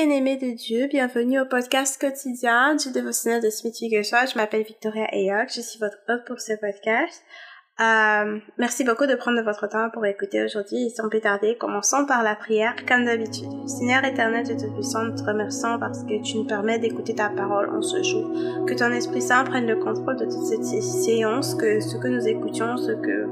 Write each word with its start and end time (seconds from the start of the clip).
Bien-aimés 0.00 0.36
de 0.36 0.52
Dieu, 0.52 0.86
bienvenue 0.86 1.40
au 1.40 1.44
podcast 1.44 2.00
quotidien 2.00 2.76
du 2.76 2.92
dévotionnel 2.92 3.42
de 3.42 3.50
Smith 3.50 3.74
Wigglesworth. 3.80 4.30
Je 4.30 4.38
m'appelle 4.38 4.62
Victoria 4.62 5.06
Ayok, 5.10 5.48
je 5.52 5.60
suis 5.60 5.80
votre 5.80 5.96
hôte 6.08 6.24
pour 6.24 6.40
ce 6.40 6.52
podcast. 6.52 7.24
Euh, 7.80 8.38
merci 8.58 8.84
beaucoup 8.84 9.06
de 9.06 9.16
prendre 9.16 9.42
votre 9.42 9.68
temps 9.68 9.90
pour 9.92 10.06
écouter 10.06 10.44
aujourd'hui 10.44 10.86
et 10.86 10.90
sans 10.90 11.08
plus 11.08 11.20
tarder, 11.20 11.56
commençons 11.58 12.06
par 12.06 12.22
la 12.22 12.36
prière 12.36 12.76
comme 12.86 13.06
d'habitude. 13.06 13.48
Seigneur 13.66 14.04
éternel, 14.04 14.44
Dieu 14.44 14.56
Tout-Puissant, 14.56 15.16
te 15.16 15.24
remercions 15.24 15.80
parce 15.80 16.04
que 16.04 16.22
tu 16.22 16.36
nous 16.36 16.46
permets 16.46 16.78
d'écouter 16.78 17.16
ta 17.16 17.30
parole 17.30 17.68
en 17.70 17.82
ce 17.82 18.00
jour. 18.04 18.30
Que 18.68 18.74
ton 18.74 18.92
Esprit 18.92 19.22
Saint 19.22 19.42
prenne 19.42 19.66
le 19.66 19.78
contrôle 19.78 20.16
de 20.16 20.26
toute 20.26 20.46
cette 20.46 20.64
séance, 20.64 21.56
que 21.56 21.80
ce 21.80 21.96
que 21.96 22.06
nous 22.06 22.28
écoutions, 22.28 22.76
ce 22.76 22.92
que 22.92 23.26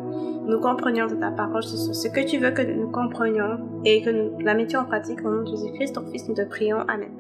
nous 0.47 0.61
comprenions 0.61 1.09
de 1.09 1.17
ta 1.17 1.33
parole, 1.33 1.65
ce 1.65 2.09
que 2.09 2.21
tu 2.21 2.39
veux 2.39 2.53
que 2.53 2.63
nous 2.63 2.89
comprenions 2.91 3.59
et 3.85 4.03
que 4.03 4.11
nous 4.11 4.39
la 4.39 4.55
mettions 4.55 4.81
en 4.81 4.85
pratique 4.85 5.19
au 5.25 5.31
nom 5.31 5.43
de 5.43 5.49
Jésus-Christ, 5.49 5.95
ton 5.95 6.07
Fils, 6.11 6.29
nous 6.29 6.35
te 6.35 6.43
prions. 6.43 6.79
Amen. 6.89 7.11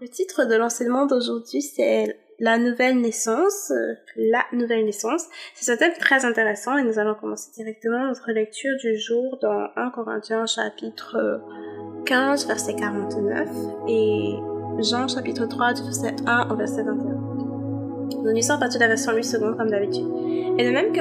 Le 0.00 0.08
titre 0.08 0.44
de 0.46 0.56
l'enseignement 0.56 1.06
d'aujourd'hui, 1.06 1.62
c'est 1.62 2.18
la 2.40 2.58
nouvelle 2.58 3.00
naissance, 3.00 3.72
la 4.16 4.44
nouvelle 4.52 4.84
naissance. 4.84 5.24
C'est 5.54 5.72
un 5.72 5.76
thème 5.76 5.92
très 5.98 6.24
intéressant 6.24 6.76
et 6.78 6.84
nous 6.84 6.98
allons 6.98 7.14
commencer 7.14 7.50
directement 7.54 8.06
notre 8.06 8.30
lecture 8.32 8.76
du 8.80 8.96
jour 8.96 9.38
dans 9.40 9.68
1 9.76 9.90
Corinthiens 9.90 10.46
chapitre 10.46 11.40
15 12.04 12.46
verset 12.46 12.74
49 12.74 13.48
et 13.88 14.36
Jean 14.80 15.08
chapitre 15.08 15.46
3 15.46 15.74
du 15.74 15.82
verset 15.82 16.14
1 16.26 16.48
au 16.50 16.56
verset 16.56 16.82
21. 16.82 17.18
Nous 18.22 18.32
lisons 18.32 18.58
partir 18.58 18.78
de 18.78 18.84
la 18.84 18.88
version 18.88 19.12
8 19.12 19.24
secondes 19.24 19.56
comme 19.56 19.70
d'habitude. 19.70 20.06
Et 20.58 20.64
de 20.64 20.70
même 20.70 20.92
que 20.92 21.00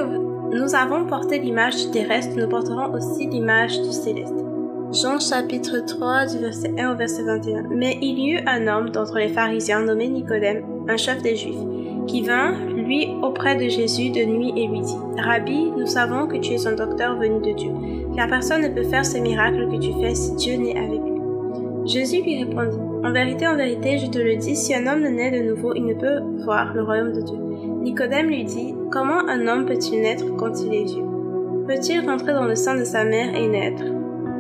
nous 0.56 0.76
avons 0.76 1.06
porté 1.06 1.40
l'image 1.40 1.86
du 1.86 1.92
terrestre, 1.92 2.36
nous 2.38 2.48
porterons 2.48 2.94
aussi 2.94 3.28
l'image 3.28 3.82
du 3.82 3.92
céleste. 3.92 4.34
Jean 4.94 5.20
chapitre 5.20 5.80
3 5.86 6.28
du 6.28 6.38
verset 6.40 6.74
1 6.78 6.94
au 6.94 6.96
verset 6.96 7.24
21. 7.24 7.64
Mais 7.72 7.98
il 8.02 8.20
y 8.20 8.32
eut 8.34 8.40
un 8.48 8.68
homme 8.68 8.90
d'entre 8.90 9.18
les 9.18 9.28
pharisiens 9.28 9.82
nommé 9.82 10.08
Nicodème, 10.08 10.64
un 10.88 10.96
chef 10.96 11.22
des 11.22 11.36
Juifs, 11.36 11.60
qui 12.08 12.22
vint, 12.22 12.54
lui, 12.70 13.10
auprès 13.22 13.58
de 13.58 13.68
Jésus 13.68 14.12
de 14.12 14.24
nuit 14.24 14.54
et 14.56 14.68
lui 14.68 14.80
dit, 14.80 14.96
Rabbi, 15.18 15.72
nous 15.78 15.88
savons 15.88 16.28
que 16.28 16.38
tu 16.38 16.54
es 16.54 16.68
un 16.68 16.74
docteur 16.74 17.18
venu 17.18 17.42
de 17.42 17.54
Dieu, 17.54 17.72
car 18.18 18.28
personne 18.28 18.64
ne 18.64 18.70
peut 18.70 18.84
faire 18.84 19.06
ces 19.06 19.22
miracles 19.22 19.70
que 19.70 19.78
tu 19.78 19.94
fais 20.02 20.16
si 20.16 20.34
Dieu 20.36 20.56
n'est 20.56 20.76
avec 20.76 21.00
lui. 21.00 21.22
Jésus 21.86 22.24
lui 22.24 22.44
répondit, 22.44 22.80
En 23.06 23.14
vérité, 23.14 23.48
en 23.48 23.56
vérité, 23.56 24.00
je 24.00 24.08
te 24.08 24.18
le 24.18 24.36
dis, 24.36 24.56
si 24.56 24.74
un 24.74 24.88
homme 24.88 25.04
ne 25.04 25.10
naît 25.10 25.40
de 25.40 25.48
nouveau, 25.48 25.74
il 25.76 25.86
ne 25.86 25.94
peut 25.94 26.20
voir 26.44 26.74
le 26.74 26.84
royaume 26.84 27.14
de 27.14 27.22
Dieu. 27.22 27.38
Nicodème 27.84 28.28
lui 28.28 28.44
dit, 28.44 28.74
Comment 28.92 29.20
un 29.30 29.48
homme 29.48 29.68
peut-il 29.68 30.02
naître 30.02 30.36
quand 30.36 30.62
il 30.62 30.74
est 30.74 30.86
vieux? 30.86 31.06
Peut-il 31.68 32.10
rentrer 32.10 32.34
dans 32.34 32.46
le 32.46 32.56
sein 32.56 32.76
de 32.76 32.84
sa 32.84 33.06
mère 33.06 33.36
et 33.36 33.48
naître? 33.48 33.84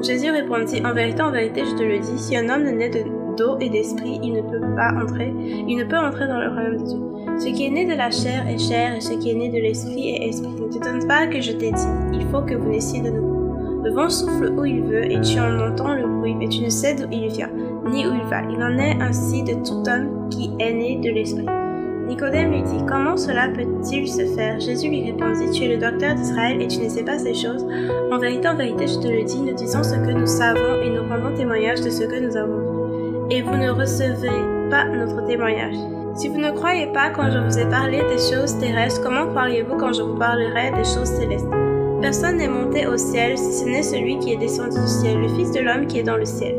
Jésus 0.02 0.32
répondit, 0.32 0.82
En 0.84 0.94
vérité, 0.94 1.22
en 1.22 1.32
vérité, 1.32 1.62
je 1.64 1.76
te 1.76 1.84
le 1.84 2.00
dis, 2.00 2.18
si 2.18 2.36
un 2.36 2.50
homme 2.50 2.64
ne 2.64 2.72
naît 2.72 2.90
d'eau 3.38 3.58
et 3.60 3.70
d'esprit, 3.70 4.20
il 4.24 4.34
ne 4.34 4.42
peut 4.42 4.76
pas 4.76 4.92
entrer, 5.00 5.32
il 5.68 5.78
ne 5.78 5.84
peut 5.84 5.98
entrer 5.98 6.28
dans 6.28 6.40
le 6.40 6.50
royaume 6.50 6.78
de 6.78 6.84
Dieu. 6.84 7.00
Ce 7.38 7.56
qui 7.56 7.68
est 7.68 7.70
né 7.70 7.86
de 7.86 7.94
la 7.94 8.10
chair 8.10 8.48
est 8.48 8.58
chair, 8.58 8.96
et 8.96 9.02
ce 9.02 9.14
qui 9.14 9.30
est 9.30 9.36
né 9.36 9.50
de 9.50 9.60
l'esprit 9.60 10.16
est 10.16 10.30
esprit. 10.30 10.50
Ne 10.60 10.68
t'étonne 10.68 11.08
pas 11.08 11.28
que 11.28 11.40
je 11.40 11.52
t'ai 11.52 11.72
dit, 11.72 11.88
il 12.14 12.26
faut 12.32 12.42
que 12.42 12.56
vous 12.56 12.70
naissiez 12.72 13.02
de 13.02 13.12
nouveau. 13.12 13.27
Le 13.88 13.94
vent 13.94 14.10
souffle 14.10 14.52
où 14.58 14.66
il 14.66 14.84
veut, 14.84 15.10
et 15.10 15.22
tu 15.22 15.40
en 15.40 15.62
entends 15.62 15.94
le 15.94 16.06
bruit, 16.06 16.36
mais 16.36 16.50
tu 16.50 16.62
ne 16.62 16.70
sais 16.70 16.94
d'où 16.94 17.08
il 17.10 17.30
vient, 17.30 17.50
ni 17.90 18.06
où 18.06 18.14
il 18.14 18.30
va. 18.30 18.42
Il 18.50 18.62
en 18.62 18.78
est 18.78 19.02
ainsi 19.02 19.44
de 19.44 19.54
tout 19.66 19.82
homme 19.90 20.28
qui 20.30 20.52
est 20.60 20.74
né 20.74 20.98
de 20.98 21.10
l'esprit. 21.10 21.46
Nicodème 22.06 22.52
lui 22.52 22.64
dit, 22.64 22.86
Comment 22.86 23.16
cela 23.16 23.48
peut-il 23.48 24.10
se 24.10 24.26
faire? 24.36 24.60
Jésus 24.60 24.90
lui 24.90 25.10
répondit, 25.10 25.52
Tu 25.52 25.64
es 25.64 25.70
le 25.70 25.78
docteur 25.78 26.16
d'Israël 26.16 26.62
et 26.62 26.68
tu 26.68 26.80
ne 26.80 26.90
sais 26.90 27.04
pas 27.04 27.18
ces 27.18 27.34
choses. 27.34 27.66
En 28.12 28.18
vérité, 28.18 28.50
en 28.50 28.58
vérité, 28.58 28.88
je 28.88 29.00
te 29.00 29.08
le 29.08 29.24
dis, 29.24 29.40
nous 29.40 29.56
disons 29.56 29.84
ce 29.84 29.96
que 29.96 30.12
nous 30.12 30.28
savons 30.28 30.82
et 30.84 30.90
nous 30.90 31.08
rendons 31.08 31.34
témoignage 31.38 31.80
de 31.80 31.90
ce 31.90 32.04
que 32.04 32.20
nous 32.20 32.36
avons 32.36 32.58
vu. 32.58 33.38
Et 33.38 33.42
vous 33.42 33.56
ne 33.56 33.70
recevez 33.70 34.70
pas 34.70 34.84
notre 34.84 35.26
témoignage. 35.28 35.78
Si 36.14 36.28
vous 36.28 36.40
ne 36.40 36.52
croyez 36.52 36.88
pas 36.88 37.12
quand 37.12 37.32
je 37.32 37.40
vous 37.40 37.58
ai 37.58 37.70
parlé 37.70 38.00
des 38.00 38.36
choses 38.36 38.60
terrestres, 38.60 39.02
comment 39.02 39.28
croiriez-vous 39.28 39.78
quand 39.78 39.94
je 39.94 40.02
vous 40.02 40.18
parlerai 40.18 40.72
des 40.72 40.84
choses 40.84 41.08
célestes? 41.08 41.48
Personne 42.02 42.38
n'est 42.38 42.48
monté 42.48 42.86
au 42.86 42.96
ciel 42.96 43.38
si 43.38 43.52
ce 43.52 43.66
n'est 43.66 43.82
celui 43.82 44.20
qui 44.20 44.32
est 44.32 44.38
descendu 44.38 44.80
du 44.80 44.88
ciel, 44.88 45.20
le 45.20 45.30
Fils 45.30 45.52
de 45.52 45.62
l'homme 45.62 45.88
qui 45.88 46.00
est 46.00 46.04
dans 46.04 46.18
le 46.18 46.26
ciel. 46.26 46.56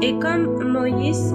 Et 0.00 0.16
comme 0.20 0.62
Moïse 0.62 1.34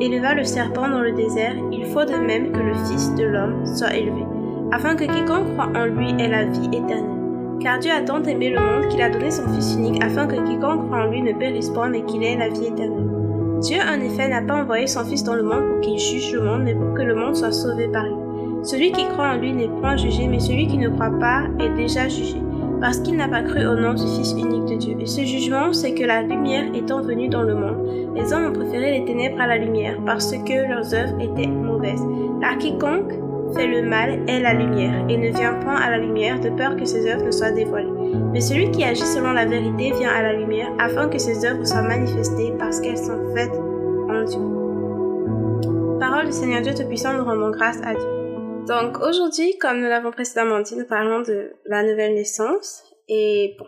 éleva 0.00 0.34
le 0.34 0.42
serpent 0.42 0.88
dans 0.88 1.00
le 1.00 1.12
désert, 1.12 1.54
il 1.70 1.86
faut 1.86 2.04
de 2.04 2.16
même 2.16 2.50
que 2.50 2.58
le 2.58 2.74
Fils 2.74 3.14
de 3.14 3.24
l'homme 3.24 3.64
soit 3.64 3.94
élevé, 3.94 4.24
afin 4.72 4.96
que 4.96 5.04
quiconque 5.04 5.52
croit 5.52 5.70
en 5.76 5.86
lui 5.86 6.10
ait 6.20 6.28
la 6.28 6.46
vie 6.46 6.66
éternelle. 6.66 7.04
Car 7.60 7.78
Dieu 7.78 7.92
a 7.92 8.02
tant 8.02 8.22
aimé 8.24 8.50
le 8.50 8.58
monde 8.58 8.88
qu'il 8.88 9.00
a 9.02 9.08
donné 9.08 9.30
son 9.30 9.48
Fils 9.50 9.76
unique, 9.76 10.02
afin 10.02 10.26
que 10.26 10.44
quiconque 10.44 10.86
croit 10.86 11.04
en 11.04 11.10
lui 11.10 11.22
ne 11.22 11.32
périsse 11.32 11.70
pas, 11.70 11.88
mais 11.88 12.02
qu'il 12.02 12.24
ait 12.24 12.36
la 12.36 12.48
vie 12.48 12.66
éternelle. 12.66 13.08
Dieu, 13.60 13.78
en 13.80 14.00
effet, 14.00 14.28
n'a 14.28 14.42
pas 14.42 14.60
envoyé 14.62 14.88
son 14.88 15.04
Fils 15.04 15.22
dans 15.22 15.34
le 15.34 15.44
monde 15.44 15.64
pour 15.70 15.80
qu'il 15.80 15.98
juge 15.98 16.34
le 16.34 16.42
monde, 16.42 16.64
mais 16.64 16.74
pour 16.74 16.92
que 16.92 17.02
le 17.02 17.14
monde 17.14 17.36
soit 17.36 17.52
sauvé 17.52 17.86
par 17.86 18.02
lui. 18.02 18.16
Celui 18.64 18.90
qui 18.90 19.06
croit 19.06 19.28
en 19.28 19.36
lui 19.36 19.52
n'est 19.52 19.68
point 19.68 19.96
jugé, 19.96 20.26
mais 20.26 20.40
celui 20.40 20.66
qui 20.66 20.76
ne 20.76 20.88
croit 20.88 21.16
pas 21.20 21.44
est 21.60 21.70
déjà 21.76 22.08
jugé 22.08 22.43
parce 22.84 22.98
qu'il 22.98 23.16
n'a 23.16 23.28
pas 23.28 23.40
cru 23.40 23.66
au 23.66 23.76
nom 23.76 23.94
du 23.94 24.02
Fils 24.02 24.32
unique 24.32 24.66
de 24.66 24.74
Dieu. 24.74 24.94
Et 25.00 25.06
ce 25.06 25.22
jugement, 25.22 25.72
c'est 25.72 25.94
que 25.94 26.04
la 26.04 26.20
lumière 26.20 26.66
étant 26.74 27.00
venue 27.00 27.30
dans 27.30 27.40
le 27.40 27.54
monde, 27.54 28.14
les 28.14 28.30
hommes 28.30 28.50
ont 28.50 28.52
préféré 28.52 28.98
les 28.98 29.06
ténèbres 29.06 29.40
à 29.40 29.46
la 29.46 29.56
lumière, 29.56 29.96
parce 30.04 30.32
que 30.32 30.68
leurs 30.68 30.92
œuvres 30.92 31.18
étaient 31.18 31.46
mauvaises. 31.46 32.02
Car 32.42 32.58
quiconque 32.58 33.14
fait 33.54 33.68
le 33.68 33.88
mal 33.88 34.20
est 34.28 34.38
la 34.38 34.52
lumière, 34.52 35.02
et 35.08 35.16
ne 35.16 35.34
vient 35.34 35.54
point 35.60 35.76
à 35.76 35.92
la 35.92 35.96
lumière 35.96 36.38
de 36.40 36.50
peur 36.50 36.76
que 36.76 36.84
ses 36.84 37.10
œuvres 37.10 37.24
ne 37.24 37.30
soient 37.30 37.52
dévoilées. 37.52 37.88
Mais 38.34 38.42
celui 38.42 38.70
qui 38.70 38.84
agit 38.84 39.00
selon 39.00 39.32
la 39.32 39.46
vérité 39.46 39.90
vient 39.98 40.10
à 40.10 40.20
la 40.20 40.34
lumière, 40.34 40.68
afin 40.78 41.08
que 41.08 41.16
ses 41.16 41.42
œuvres 41.46 41.66
soient 41.66 41.88
manifestées, 41.88 42.52
parce 42.58 42.82
qu'elles 42.82 42.98
sont 42.98 43.32
faites 43.34 43.58
en 44.10 44.24
Dieu. 44.24 45.98
Parole 45.98 46.26
du 46.26 46.32
Seigneur 46.32 46.60
Dieu 46.60 46.74
Tout-Puissant, 46.74 47.14
nous 47.14 47.24
rendons 47.24 47.48
grâce 47.48 47.80
à 47.82 47.94
Dieu. 47.94 48.23
Donc 48.66 48.98
aujourd'hui, 49.00 49.58
comme 49.58 49.80
nous 49.80 49.88
l'avons 49.88 50.10
précédemment 50.10 50.60
dit, 50.60 50.74
nous 50.74 50.86
parlons 50.86 51.20
de 51.20 51.52
la 51.66 51.82
nouvelle 51.82 52.14
naissance. 52.14 52.82
Et 53.08 53.56
bon, 53.58 53.66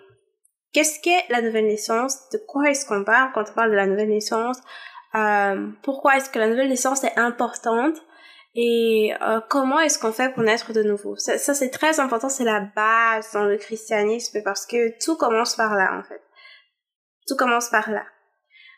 qu'est-ce 0.73 1.01
qu'est 1.01 1.25
la 1.29 1.43
nouvelle 1.43 1.67
naissance? 1.67 2.31
De 2.31 2.39
quoi 2.39 2.71
est-ce 2.71 2.87
qu'on 2.87 3.05
parle 3.05 3.31
quand 3.35 3.45
on 3.51 3.55
parle 3.55 3.73
de 3.73 3.77
la 3.77 3.87
nouvelle 3.87 4.09
naissance? 4.09 4.57
Euh, 5.15 5.69
Pourquoi 5.83 6.17
est-ce 6.17 6.31
que 6.31 6.39
la 6.39 6.49
nouvelle 6.49 6.71
naissance 6.71 7.05
est 7.05 7.19
importante? 7.19 7.97
Et 8.55 9.13
euh, 9.21 9.41
comment 9.51 9.81
est-ce 9.81 9.99
qu'on 9.99 10.13
fait 10.13 10.33
pour 10.33 10.43
naître 10.43 10.73
de 10.73 10.83
nouveau? 10.83 11.15
Ça, 11.17 11.37
ça 11.37 11.53
c'est 11.53 11.69
très 11.69 12.01
important, 12.01 12.31
c'est 12.31 12.45
la 12.45 12.61
base 12.61 13.33
dans 13.35 13.45
le 13.45 13.59
christianisme 13.59 14.41
parce 14.43 14.65
que 14.65 14.99
tout 15.05 15.17
commence 15.19 15.57
par 15.57 15.75
là 15.75 15.91
en 15.99 16.03
fait. 16.05 16.23
Tout 17.29 17.37
commence 17.37 17.69
par 17.69 17.91
là. 17.91 18.05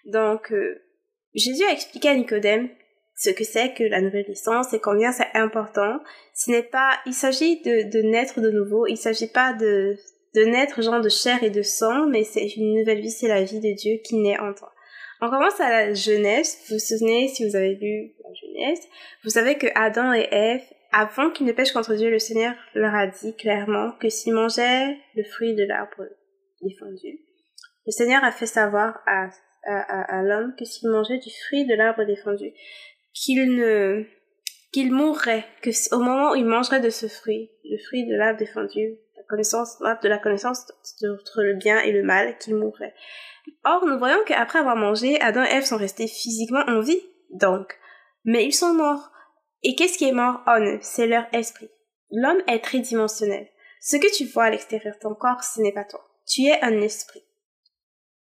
Donc 0.04 0.50
euh, 0.50 0.82
Jésus 1.34 1.62
a 1.64 1.70
expliqué 1.70 2.08
à 2.08 2.14
Nicodème 2.16 2.70
ce 3.18 3.30
que 3.30 3.42
c'est 3.42 3.74
que 3.74 3.82
la 3.82 4.00
nouvelle 4.00 4.26
naissance 4.28 4.72
et 4.72 4.78
combien 4.78 5.10
c'est 5.10 5.28
important. 5.34 5.98
Ce 6.34 6.50
n'est 6.52 6.62
pas, 6.62 6.98
il 7.04 7.12
s'agit 7.12 7.60
de, 7.62 7.90
de 7.90 8.02
naître 8.02 8.40
de 8.40 8.50
nouveau, 8.50 8.86
il 8.86 8.96
s'agit 8.96 9.26
pas 9.26 9.52
de, 9.54 9.96
de 10.36 10.42
naître 10.42 10.80
genre 10.82 11.00
de 11.00 11.08
chair 11.08 11.42
et 11.42 11.50
de 11.50 11.62
sang, 11.62 12.06
mais 12.06 12.22
c'est 12.22 12.46
une 12.46 12.78
nouvelle 12.78 13.00
vie, 13.00 13.10
c'est 13.10 13.26
la 13.26 13.42
vie 13.42 13.58
de 13.58 13.74
Dieu 13.74 13.96
qui 14.04 14.16
naît 14.16 14.38
en 14.38 14.54
toi. 14.54 14.72
On 15.20 15.30
commence 15.30 15.60
à 15.60 15.68
la 15.68 15.94
Genèse. 15.94 16.58
Vous 16.68 16.76
vous 16.76 16.78
souvenez, 16.78 17.26
si 17.26 17.48
vous 17.48 17.56
avez 17.56 17.74
lu 17.74 18.12
la 18.22 18.30
Genèse, 18.34 18.86
vous 19.24 19.30
savez 19.30 19.56
que 19.56 19.66
Adam 19.74 20.12
et 20.14 20.28
Ève, 20.30 20.62
avant 20.92 21.30
qu'ils 21.30 21.46
ne 21.46 21.52
pêchent 21.52 21.72
contre 21.72 21.96
Dieu, 21.96 22.10
le 22.10 22.20
Seigneur 22.20 22.54
leur 22.74 22.94
a 22.94 23.08
dit 23.08 23.34
clairement 23.34 23.90
que 24.00 24.08
s'ils 24.08 24.32
mangeaient 24.32 24.96
le 25.16 25.24
fruit 25.24 25.56
de 25.56 25.64
l'arbre 25.64 26.04
défendu, 26.62 27.18
le 27.84 27.90
Seigneur 27.90 28.22
a 28.22 28.30
fait 28.30 28.46
savoir 28.46 29.00
à, 29.06 29.28
à, 29.64 30.18
à 30.18 30.22
l'homme 30.22 30.54
que 30.56 30.64
s'il 30.64 30.88
mangeait 30.88 31.18
du 31.18 31.30
fruit 31.46 31.66
de 31.66 31.74
l'arbre 31.74 32.04
défendu, 32.04 32.52
qu'il 33.12 33.54
ne 33.56 34.04
qu'il 34.72 34.92
mourrait, 34.92 35.46
que 35.62 35.70
au 35.94 35.98
moment 35.98 36.32
où 36.32 36.34
il 36.34 36.44
mangerait 36.44 36.80
de 36.80 36.90
ce 36.90 37.06
fruit, 37.08 37.50
le 37.64 37.78
fruit 37.86 38.06
de 38.06 38.14
l'arbre 38.14 38.38
défendu, 38.38 38.98
la 39.16 39.22
connaissance, 39.28 39.78
de 39.78 40.08
la 40.08 40.18
connaissance 40.18 40.70
entre 41.02 41.42
le 41.42 41.54
bien 41.54 41.80
et 41.80 41.92
le 41.92 42.02
mal, 42.02 42.36
qu'il 42.38 42.54
mourrait. 42.54 42.94
Or, 43.64 43.86
nous 43.86 43.98
voyons 43.98 44.18
qu'après 44.26 44.58
avoir 44.58 44.76
mangé, 44.76 45.20
Adam 45.20 45.42
et 45.42 45.54
Ève 45.54 45.64
sont 45.64 45.78
restés 45.78 46.06
physiquement 46.06 46.64
en 46.66 46.80
vie, 46.80 47.00
donc. 47.30 47.78
Mais 48.24 48.44
ils 48.44 48.52
sont 48.52 48.74
morts. 48.74 49.10
Et 49.62 49.74
qu'est-ce 49.74 49.96
qui 49.96 50.04
est 50.04 50.12
mort? 50.12 50.42
En 50.46 50.60
eux 50.60 50.78
C'est 50.82 51.06
leur 51.06 51.26
esprit. 51.32 51.70
L'homme 52.10 52.42
est 52.46 52.62
tridimensionnel. 52.62 53.48
Ce 53.80 53.96
que 53.96 54.14
tu 54.14 54.26
vois 54.26 54.44
à 54.44 54.50
l'extérieur 54.50 54.94
de 54.94 55.00
ton 55.00 55.14
corps, 55.14 55.42
ce 55.42 55.60
n'est 55.60 55.72
pas 55.72 55.84
toi. 55.84 56.04
Tu 56.26 56.42
es 56.42 56.62
un 56.62 56.80
esprit. 56.80 57.22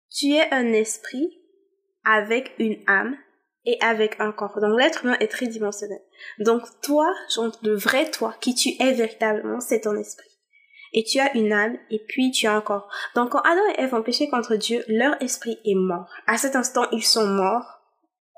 Tu 0.09 0.33
es 0.33 0.53
un 0.53 0.71
esprit 0.73 1.41
avec 2.03 2.53
une 2.57 2.81
âme 2.87 3.17
et 3.65 3.77
avec 3.81 4.19
un 4.19 4.31
corps. 4.31 4.59
Donc 4.59 4.79
l'être 4.79 5.05
humain 5.05 5.17
est 5.19 5.27
tridimensionnel. 5.27 6.01
Donc 6.39 6.63
toi, 6.81 7.07
le 7.63 7.75
vrai 7.75 8.09
toi, 8.09 8.35
qui 8.41 8.55
tu 8.55 8.69
es 8.81 8.93
véritablement, 8.93 9.59
c'est 9.59 9.81
ton 9.81 9.95
esprit. 9.95 10.27
Et 10.93 11.03
tu 11.03 11.19
as 11.19 11.35
une 11.37 11.53
âme 11.53 11.77
et 11.89 11.99
puis 12.07 12.31
tu 12.31 12.47
as 12.47 12.53
un 12.53 12.61
corps. 12.61 12.89
Donc 13.15 13.29
quand 13.29 13.41
Adam 13.41 13.61
et 13.77 13.81
Ève 13.81 13.93
ont 13.93 14.03
péché 14.03 14.27
contre 14.29 14.55
Dieu, 14.55 14.83
leur 14.87 15.21
esprit 15.21 15.57
est 15.63 15.75
mort. 15.75 16.09
À 16.27 16.37
cet 16.37 16.55
instant, 16.55 16.87
ils 16.91 17.05
sont 17.05 17.25
morts. 17.25 17.79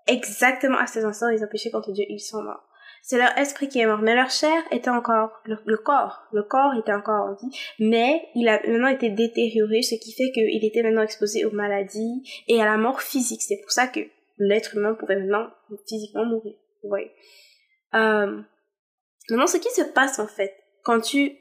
Exactement 0.05 0.77
à 0.77 0.85
cet 0.85 1.03
instant, 1.05 1.29
ils 1.29 1.43
ont 1.43 1.47
péché 1.49 1.71
contre 1.71 1.91
Dieu, 1.91 2.05
ils 2.09 2.19
sont 2.19 2.43
morts. 2.43 2.63
C'est 3.05 3.17
leur 3.17 3.37
esprit 3.37 3.67
qui 3.67 3.79
est 3.79 3.85
mort, 3.85 3.99
mais 3.99 4.15
leur 4.15 4.29
chair 4.29 4.63
était 4.71 4.89
encore, 4.89 5.31
le, 5.43 5.77
corps, 5.77 6.23
le 6.31 6.41
corps 6.43 6.73
était 6.79 6.93
encore 6.93 7.31
en 7.31 7.33
vie, 7.33 7.53
mais 7.79 8.21
il 8.33 8.47
a 8.47 8.61
maintenant 8.65 8.87
été 8.87 9.09
détérioré, 9.09 9.81
ce 9.81 9.95
qui 9.95 10.13
fait 10.13 10.31
qu'il 10.31 10.63
était 10.63 10.83
maintenant 10.83 11.01
exposé 11.01 11.43
aux 11.43 11.51
maladies 11.51 12.23
et 12.47 12.61
à 12.61 12.65
la 12.65 12.77
mort 12.77 13.01
physique. 13.01 13.41
C'est 13.41 13.59
pour 13.61 13.71
ça 13.71 13.87
que 13.87 13.99
l'être 14.37 14.75
humain 14.75 14.93
pourrait 14.93 15.17
maintenant 15.17 15.47
physiquement 15.87 16.25
mourir. 16.25 16.55
Vous. 16.83 16.95
Euh, 16.95 18.41
maintenant, 19.29 19.47
ce 19.47 19.57
qui 19.57 19.69
se 19.69 19.83
passe 19.83 20.19
en 20.19 20.27
fait, 20.27 20.53
quand 20.83 20.99
tu, 20.99 21.31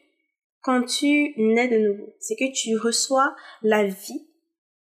quand 0.63 0.83
tu 0.83 1.35
nais 1.37 1.69
de 1.69 1.79
nouveau, 1.79 2.15
c'est 2.21 2.37
que 2.37 2.53
tu 2.53 2.77
reçois 2.77 3.35
la 3.63 3.85
vie 3.85 4.29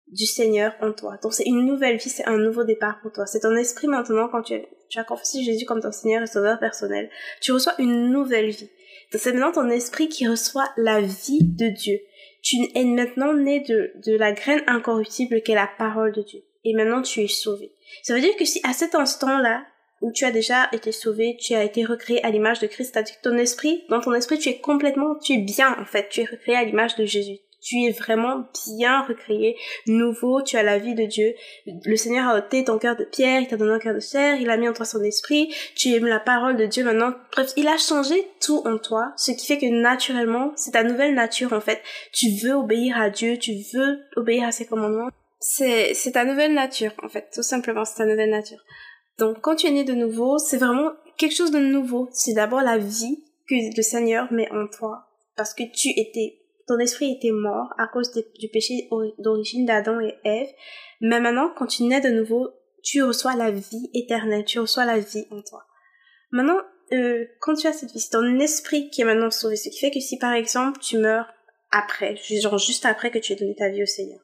du 0.08 0.26
Seigneur 0.26 0.76
en 0.82 0.92
toi. 0.92 1.18
Donc 1.24 1.34
c'est 1.34 1.46
une 1.46 1.66
nouvelle 1.66 1.98
vie, 1.98 2.10
c'est 2.10 2.28
un 2.28 2.38
nouveau 2.38 2.64
départ 2.64 3.00
pour 3.02 3.12
toi. 3.12 3.26
C'est 3.26 3.40
ton 3.40 3.56
esprit 3.56 3.88
maintenant 3.88 4.28
quand 4.28 4.44
tu, 4.44 4.62
tu 4.90 5.00
as 5.00 5.04
confié 5.04 5.44
Jésus 5.44 5.66
comme 5.66 5.82
ton 5.82 5.92
Seigneur 5.92 6.22
et 6.22 6.28
Sauveur 6.28 6.60
personnel. 6.60 7.10
Tu 7.42 7.52
reçois 7.52 7.74
une 7.80 8.12
nouvelle 8.12 8.50
vie. 8.50 8.70
Donc 9.12 9.22
c'est 9.22 9.32
maintenant 9.32 9.52
ton 9.52 9.70
esprit 9.70 10.10
qui 10.10 10.28
reçoit 10.28 10.70
la 10.78 11.02
vie 11.02 11.44
de 11.44 11.70
Dieu. 11.70 12.00
Tu 12.44 12.58
es 12.76 12.84
maintenant 12.84 13.34
né 13.34 13.62
de, 13.62 13.94
de 14.06 14.18
la 14.18 14.34
graine 14.34 14.64
incorruptible 14.68 15.42
qu'est 15.42 15.56
la 15.56 15.70
parole 15.78 16.12
de 16.12 16.22
Dieu. 16.22 16.42
Et 16.64 16.74
maintenant 16.74 17.02
tu 17.02 17.22
es 17.22 17.28
sauvé. 17.28 17.74
Ça 18.04 18.14
veut 18.14 18.22
dire 18.22 18.36
que 18.38 18.46
si 18.46 18.60
à 18.64 18.74
cet 18.74 18.96
instant-là, 18.96 19.66
où 20.02 20.12
tu 20.12 20.26
as 20.26 20.32
déjà 20.32 20.68
été 20.72 20.92
sauvé, 20.92 21.38
tu 21.40 21.54
as 21.54 21.64
été 21.64 21.86
recréé 21.86 22.24
à 22.24 22.32
l'image 22.32 22.60
de 22.60 22.68
Christ, 22.68 22.96
que 22.96 23.30
ton 23.30 23.38
esprit, 23.38 23.84
dans 23.90 24.02
ton 24.02 24.14
esprit, 24.14 24.40
tu 24.40 24.50
es 24.50 24.58
complètement, 24.58 25.16
tu 25.16 25.34
es 25.34 25.38
bien 25.38 25.78
en 25.80 25.86
fait, 25.86 26.10
tu 26.10 26.22
es 26.22 26.26
recréé 26.26 26.56
à 26.56 26.64
l'image 26.64 26.96
de 26.96 27.06
Jésus 27.06 27.40
tu 27.62 27.84
es 27.86 27.92
vraiment 27.92 28.46
bien 28.76 29.04
recréé, 29.04 29.56
nouveau, 29.88 30.42
tu 30.42 30.58
as 30.58 30.64
la 30.64 30.80
vie 30.80 30.96
de 30.96 31.06
Dieu. 31.06 31.34
Le 31.66 31.96
Seigneur 31.96 32.28
a 32.28 32.38
ôté 32.38 32.64
ton 32.64 32.80
cœur 32.80 32.96
de 32.96 33.06
pierre, 33.06 33.42
il 33.42 33.48
t'a 33.48 33.58
donné 33.58 33.74
un 33.74 33.80
cœur 33.80 33.94
de 33.94 34.00
chair, 34.00 34.40
il 34.40 34.50
a 34.50 34.58
mis 34.58 34.68
en 34.68 34.74
toi 34.74 34.86
son 34.86 35.04
esprit, 35.04 35.54
tu 35.76 35.90
aimes 35.90 36.08
la 36.08 36.20
parole 36.20 36.58
de 36.58 36.66
Dieu 36.66 36.84
maintenant. 36.84 37.14
Bref, 37.32 37.52
il 37.56 37.68
a 37.68 37.78
changé 37.78 38.28
tout 38.42 38.64
en 38.66 38.78
toi, 38.78 39.14
ce 39.16 39.32
qui 39.32 39.46
fait 39.46 39.60
que 39.60 39.68
naturellement, 39.68 40.52
c'est 40.56 40.72
ta 40.72 40.84
nouvelle 40.84 41.14
nature 41.14 41.54
en 41.54 41.62
fait. 41.62 41.82
Tu 42.12 42.30
veux 42.42 42.54
obéir 42.54 43.00
à 43.00 43.10
Dieu, 43.10 43.38
tu 43.38 43.54
veux 43.74 44.00
obéir 44.16 44.48
à 44.48 44.52
ses 44.52 44.66
commandements. 44.66 45.10
C'est, 45.42 45.94
c'est 45.96 46.14
ta 46.14 46.24
nouvelle 46.24 46.54
nature 46.54 46.94
en 47.04 47.10
fait, 47.10 47.30
tout 47.34 47.44
simplement, 47.44 47.84
c'est 47.84 47.96
ta 47.96 48.06
nouvelle 48.06 48.30
nature. 48.30 48.64
Donc 49.18 49.42
quand 49.42 49.56
tu 49.56 49.68
es 49.68 49.72
né 49.72 49.84
de 49.84 49.94
nouveau, 49.94 50.38
c'est 50.38 50.58
vraiment 50.58 50.92
quelque 51.18 51.36
chose 51.36 51.52
de 51.52 51.60
nouveau. 51.60 52.10
C'est 52.14 52.34
d'abord 52.34 52.62
la 52.62 52.78
vie 52.78 53.24
que 53.50 53.56
le 53.76 53.82
Seigneur 53.82 54.32
met 54.32 54.50
en 54.52 54.68
toi 54.68 55.08
parce 55.36 55.54
que 55.54 55.64
tu 55.64 55.90
étais 56.00 56.38
ton 56.68 56.78
esprit 56.80 57.12
était 57.12 57.32
mort 57.32 57.74
à 57.78 57.88
cause 57.88 58.12
du 58.14 58.48
péché 58.48 58.88
d'origine 59.18 59.66
d'Adam 59.66 60.00
et 60.00 60.16
Ève. 60.24 60.48
Mais 61.02 61.20
maintenant, 61.20 61.52
quand 61.58 61.66
tu 61.66 61.84
nais 61.84 62.00
de 62.00 62.10
nouveau, 62.10 62.50
tu 62.84 63.04
reçois 63.04 63.36
la 63.36 63.52
vie 63.52 63.90
éternelle, 63.94 64.46
tu 64.46 64.60
reçois 64.60 64.86
la 64.86 65.00
vie 65.00 65.26
en 65.32 65.42
toi. 65.42 65.66
Maintenant, 66.32 66.60
euh, 66.94 67.26
quand 67.40 67.56
tu 67.56 67.68
as 67.68 67.74
cette 67.74 67.92
vie, 67.92 68.00
c'est 68.00 68.12
ton 68.12 68.40
esprit 68.40 68.90
qui 68.90 69.02
est 69.02 69.06
maintenant 69.06 69.32
sauvé. 69.32 69.56
Ce 69.56 69.70
qui 69.70 69.80
fait 69.80 69.92
que 69.92 70.00
si 70.00 70.18
par 70.18 70.34
exemple 70.34 70.80
tu 70.80 70.98
meurs 70.98 71.28
après, 71.72 72.16
genre 72.42 72.58
juste 72.58 72.86
après 72.86 73.12
que 73.12 73.20
tu 73.20 73.34
aies 73.34 73.38
donné 73.38 73.56
ta 73.56 73.70
vie 73.70 73.84
au 73.84 73.88
Seigneur, 73.88 74.20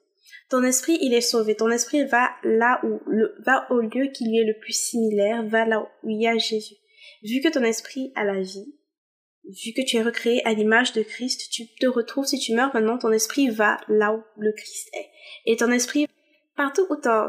ton 0.49 0.63
esprit 0.63 0.97
il 1.01 1.13
est 1.13 1.21
sauvé. 1.21 1.55
Ton 1.55 1.69
esprit 1.69 2.05
va 2.05 2.29
là 2.43 2.79
où 2.83 3.01
le, 3.07 3.35
va 3.45 3.67
au 3.71 3.79
lieu 3.79 4.07
qui 4.13 4.27
lui 4.27 4.39
est 4.39 4.45
le 4.45 4.59
plus 4.59 4.73
similaire, 4.73 5.45
va 5.45 5.65
là 5.65 5.81
où 6.03 6.09
il 6.09 6.21
y 6.21 6.27
a 6.27 6.37
Jésus. 6.37 6.75
Vu 7.23 7.41
que 7.41 7.49
ton 7.49 7.63
esprit 7.63 8.11
a 8.15 8.23
la 8.23 8.39
vie, 8.39 8.75
vu 9.43 9.73
que 9.75 9.85
tu 9.85 9.97
es 9.97 10.01
recréé 10.01 10.45
à 10.45 10.53
l'image 10.53 10.93
de 10.93 11.01
Christ, 11.01 11.49
tu 11.51 11.67
te 11.79 11.87
retrouves, 11.87 12.25
si 12.25 12.39
tu 12.39 12.53
meurs 12.53 12.73
maintenant, 12.73 12.97
ton 12.97 13.11
esprit 13.11 13.49
va 13.49 13.79
là 13.87 14.13
où 14.13 14.23
le 14.37 14.51
Christ 14.51 14.89
est. 14.93 15.09
Et 15.45 15.57
ton 15.57 15.71
esprit, 15.71 16.07
partout 16.55 16.85
où 16.89 16.95
ton, 16.95 17.27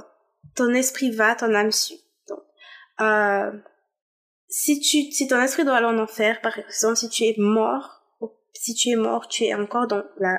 ton 0.54 0.72
esprit 0.74 1.10
va, 1.10 1.34
ton 1.34 1.54
âme 1.54 1.72
suit. 1.72 2.00
Donc, 2.28 2.40
euh, 3.00 3.52
si 4.48 4.80
tu, 4.80 5.10
si 5.12 5.28
ton 5.28 5.40
esprit 5.40 5.64
doit 5.64 5.76
aller 5.76 5.86
en 5.86 5.98
enfer, 5.98 6.40
par 6.40 6.58
exemple, 6.58 6.96
si 6.96 7.08
tu 7.08 7.24
es 7.24 7.34
mort, 7.38 8.02
si 8.52 8.74
tu 8.74 8.90
es 8.90 8.96
mort, 8.96 9.28
tu 9.28 9.44
es 9.44 9.54
encore 9.54 9.86
dans 9.86 10.02
la, 10.18 10.38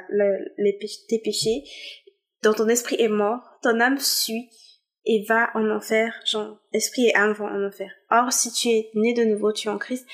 les, 0.58 0.78
tes 1.08 1.20
péchés, 1.20 1.64
dont 2.44 2.54
ton 2.54 2.68
esprit 2.68 2.96
est 3.00 3.10
mort, 3.10 3.42
ton 3.62 3.80
âme 3.80 4.00
suit 4.00 4.50
et 5.06 5.26
va 5.28 5.50
en 5.56 5.70
enfer, 5.70 6.14
genre, 6.26 6.60
esprit 6.74 7.08
et 7.08 7.16
âme 7.16 7.34
vont 7.34 7.48
en 7.48 7.68
enfer. 7.68 7.92
Or, 8.12 8.32
si 8.32 8.52
tu 8.52 8.70
es 8.70 8.90
né 8.96 9.14
de 9.14 9.24
nouveau, 9.24 9.52
tu 9.52 9.68
es 9.68 9.72
en 9.72 9.78
Christ, 9.78 10.06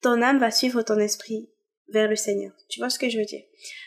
ton 0.00 0.22
âme 0.22 0.38
va 0.38 0.50
suivre 0.50 0.82
ton 0.82 0.98
esprit 0.98 1.50
vers 1.88 2.08
le 2.08 2.16
Seigneur. 2.16 2.52
Tu 2.68 2.80
vois 2.80 2.90
ce 2.90 2.98
que 2.98 3.08
je 3.08 3.18
veux 3.18 3.24
dire? 3.24 3.42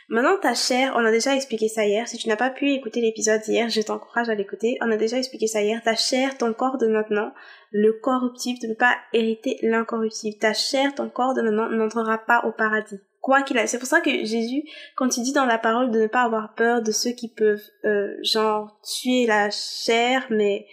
Maintenant, 0.10 0.38
ta 0.38 0.54
chair, 0.54 0.94
on 0.96 1.06
a 1.06 1.12
déjà 1.12 1.36
expliqué 1.36 1.68
ça 1.68 1.86
hier. 1.86 2.08
Si 2.08 2.18
tu 2.18 2.28
n'as 2.28 2.36
pas 2.36 2.50
pu 2.50 2.72
écouter 2.72 3.00
l'épisode 3.00 3.42
hier, 3.48 3.70
je 3.70 3.82
t'encourage 3.82 4.30
à 4.30 4.36
l'écouter. 4.36 4.78
On 4.82 4.92
a 4.92 4.98
déjà 4.98 5.18
expliqué 5.18 5.48
ça 5.48 5.62
hier. 5.62 5.82
Ta 5.84 5.96
chair, 5.96 6.38
ton 6.38 6.54
corps 6.54 6.78
de 6.78 6.88
maintenant, 6.88 7.32
le 7.72 7.94
corruptible, 7.94 8.60
ne 8.64 8.70
peux 8.70 8.78
pas 8.78 8.98
hériter 9.14 9.58
l'incorruptible. 9.62 10.38
Ta 10.40 10.54
chair, 10.54 10.94
ton 10.96 11.10
corps 11.10 11.34
de 11.34 11.42
maintenant 11.42 11.70
n'entrera 11.70 12.18
pas 12.18 12.44
au 12.46 12.52
paradis. 12.52 13.00
Quoi 13.22 13.44
qu'il 13.44 13.58
a. 13.60 13.68
C'est 13.68 13.78
pour 13.78 13.88
ça 13.88 14.02
que 14.02 14.10
Jésus, 14.10 14.64
quand 14.96 15.16
il 15.16 15.24
dit 15.24 15.34
dans 15.34 15.46
la 15.46 15.60
parole 15.60 15.92
de 15.92 16.02
ne 16.02 16.08
pas 16.08 16.24
avoir 16.24 16.56
peur 16.56 16.82
de 16.82 16.92
ceux 16.92 17.12
qui 17.12 17.32
peuvent, 17.32 17.62
euh, 17.86 18.16
genre, 18.24 18.80
tuer 18.84 19.28
la 19.28 19.52
chair, 19.52 20.26
mais, 20.32 20.66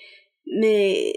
mais 0.46 1.12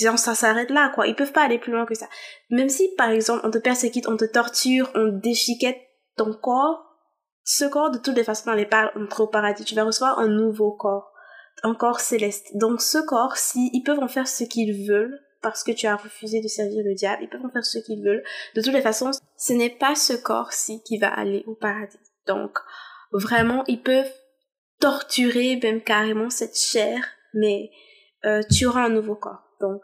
genre 0.00 0.18
ça 0.18 0.34
s'arrête 0.34 0.70
là 0.70 0.90
quoi 0.94 1.06
ils 1.06 1.14
peuvent 1.14 1.32
pas 1.32 1.44
aller 1.44 1.58
plus 1.58 1.72
loin 1.72 1.84
que 1.84 1.94
ça 1.94 2.08
même 2.50 2.68
si 2.68 2.88
par 2.96 3.10
exemple 3.10 3.42
on 3.44 3.50
te 3.50 3.58
persécute 3.58 4.08
on 4.08 4.16
te 4.16 4.24
torture 4.24 4.90
on 4.94 5.08
déchiquette 5.08 5.80
ton 6.16 6.32
corps 6.32 6.82
ce 7.44 7.64
corps 7.64 7.90
de 7.90 7.98
toutes 7.98 8.16
les 8.16 8.24
façons 8.24 8.52
les 8.52 8.66
pas 8.66 8.90
entre 8.96 9.22
au 9.22 9.26
paradis 9.26 9.64
tu 9.64 9.74
vas 9.74 9.84
recevoir 9.84 10.18
un 10.18 10.28
nouveau 10.28 10.72
corps 10.72 11.12
un 11.62 11.74
corps 11.74 12.00
céleste 12.00 12.56
donc 12.56 12.80
ce 12.80 12.98
corps 12.98 13.36
si 13.36 13.70
ils 13.72 13.82
peuvent 13.82 14.02
en 14.02 14.08
faire 14.08 14.28
ce 14.28 14.44
qu'ils 14.44 14.88
veulent 14.88 15.20
parce 15.42 15.62
que 15.62 15.72
tu 15.72 15.86
as 15.86 15.96
refusé 15.96 16.40
de 16.40 16.48
servir 16.48 16.82
le 16.84 16.94
diable 16.94 17.22
ils 17.22 17.28
peuvent 17.28 17.44
en 17.44 17.50
faire 17.50 17.64
ce 17.64 17.78
qu'ils 17.78 18.02
veulent 18.02 18.24
de 18.54 18.62
toutes 18.62 18.72
les 18.72 18.82
façons 18.82 19.10
ce 19.36 19.52
n'est 19.52 19.70
pas 19.70 19.94
ce 19.94 20.12
corps-ci 20.12 20.82
qui 20.84 20.98
va 20.98 21.08
aller 21.08 21.44
au 21.46 21.54
paradis 21.54 21.98
donc 22.26 22.58
vraiment 23.12 23.64
ils 23.66 23.82
peuvent 23.82 24.12
torturer 24.80 25.58
même 25.62 25.82
carrément 25.82 26.30
cette 26.30 26.56
chair 26.56 26.98
mais 27.34 27.70
euh, 28.24 28.42
tu 28.50 28.66
auras 28.66 28.84
un 28.84 28.90
nouveau 28.90 29.14
corps 29.14 29.46
donc 29.60 29.82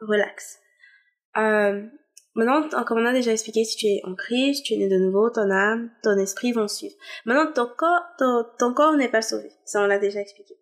relax. 0.00 0.58
Euh, 1.36 1.82
maintenant, 2.34 2.68
comme 2.84 2.98
on 2.98 3.06
a 3.06 3.12
déjà 3.12 3.32
expliqué, 3.32 3.64
si 3.64 3.76
tu 3.76 3.86
es 3.86 4.00
en 4.04 4.14
crise, 4.14 4.62
tu 4.62 4.74
es 4.74 4.76
né 4.76 4.88
de 4.88 4.98
nouveau, 4.98 5.30
ton 5.30 5.50
âme, 5.50 5.90
ton 6.02 6.16
esprit 6.18 6.52
vont 6.52 6.68
suivre. 6.68 6.94
Maintenant, 7.24 7.52
ton 7.52 7.70
corps, 7.76 8.02
ton, 8.58 8.74
corps 8.74 8.96
n'est 8.96 9.10
pas 9.10 9.22
sauvé. 9.22 9.50
Ça, 9.64 9.80
on 9.82 9.86
l'a 9.86 9.98
déjà 9.98 10.20
expliqué. 10.20 10.54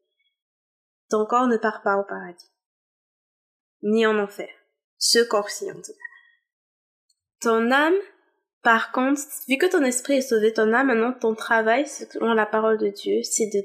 Ton 1.11 1.27
corps 1.27 1.47
ne 1.47 1.57
part 1.57 1.83
pas 1.83 1.97
au 1.97 2.05
paradis. 2.05 2.51
Ni 3.83 4.07
en 4.07 4.19
enfer. 4.19 4.49
Ce 4.99 5.19
corps-ci, 5.19 5.71
en 5.71 5.75
tout 5.75 5.93
cas. 5.93 5.99
Ton 7.41 7.71
âme, 7.71 7.99
par 8.63 8.93
contre, 8.93 9.21
vu 9.49 9.59
que 9.59 9.67
ton 9.67 9.83
esprit 9.83 10.19
est 10.19 10.21
sauvé, 10.21 10.53
ton 10.53 10.73
âme, 10.73 10.89
maintenant, 10.89 11.13
ton 11.13 11.35
travail, 11.35 11.87
selon 11.87 12.35
la 12.35 12.47
parole 12.47 12.79
de 12.79 12.89
Dieu, 12.89 13.23
c'est 13.23 13.47
de 13.47 13.65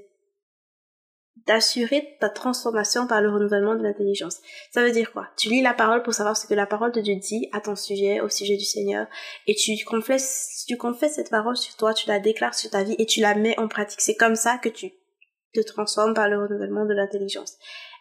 d'assurer 1.46 2.18
ta 2.20 2.30
transformation 2.30 3.08
par 3.08 3.22
le 3.22 3.30
renouvellement 3.30 3.76
de 3.76 3.84
l'intelligence. 3.84 4.38
Ça 4.72 4.84
veut 4.84 4.92
dire 4.92 5.12
quoi? 5.14 5.30
Tu 5.38 5.50
lis 5.50 5.62
la 5.62 5.74
parole 5.74 6.04
pour 6.04 6.14
savoir 6.14 6.36
ce 6.36 6.48
que 6.48 6.54
la 6.54 6.66
parole 6.66 6.92
de 6.92 7.00
Dieu 7.00 7.16
dit 7.16 7.48
à 7.54 7.62
ton 7.62 7.76
sujet, 7.76 8.20
au 8.22 8.30
sujet 8.30 8.58
du 8.58 8.66
Seigneur, 8.66 9.08
et 9.46 9.56
tu 9.56 9.74
confesses, 9.86 10.66
tu 10.68 10.78
confesses 10.78 11.16
cette 11.16 11.30
parole 11.30 11.56
sur 11.56 11.76
toi, 11.76 11.94
tu 11.94 12.08
la 12.08 12.20
déclares 12.20 12.56
sur 12.56 12.70
ta 12.70 12.84
vie 12.84 12.96
et 12.98 13.06
tu 13.06 13.22
la 13.22 13.36
mets 13.36 13.58
en 13.60 13.68
pratique. 13.68 14.02
C'est 14.02 14.16
comme 14.16 14.36
ça 14.36 14.58
que 14.58 14.70
tu 14.70 14.92
te 15.54 15.62
transformes 15.62 16.14
par 16.14 16.28
le 16.28 16.40
renouvellement 16.40 16.86
de 16.86 16.94
l'intelligence. 16.94 17.58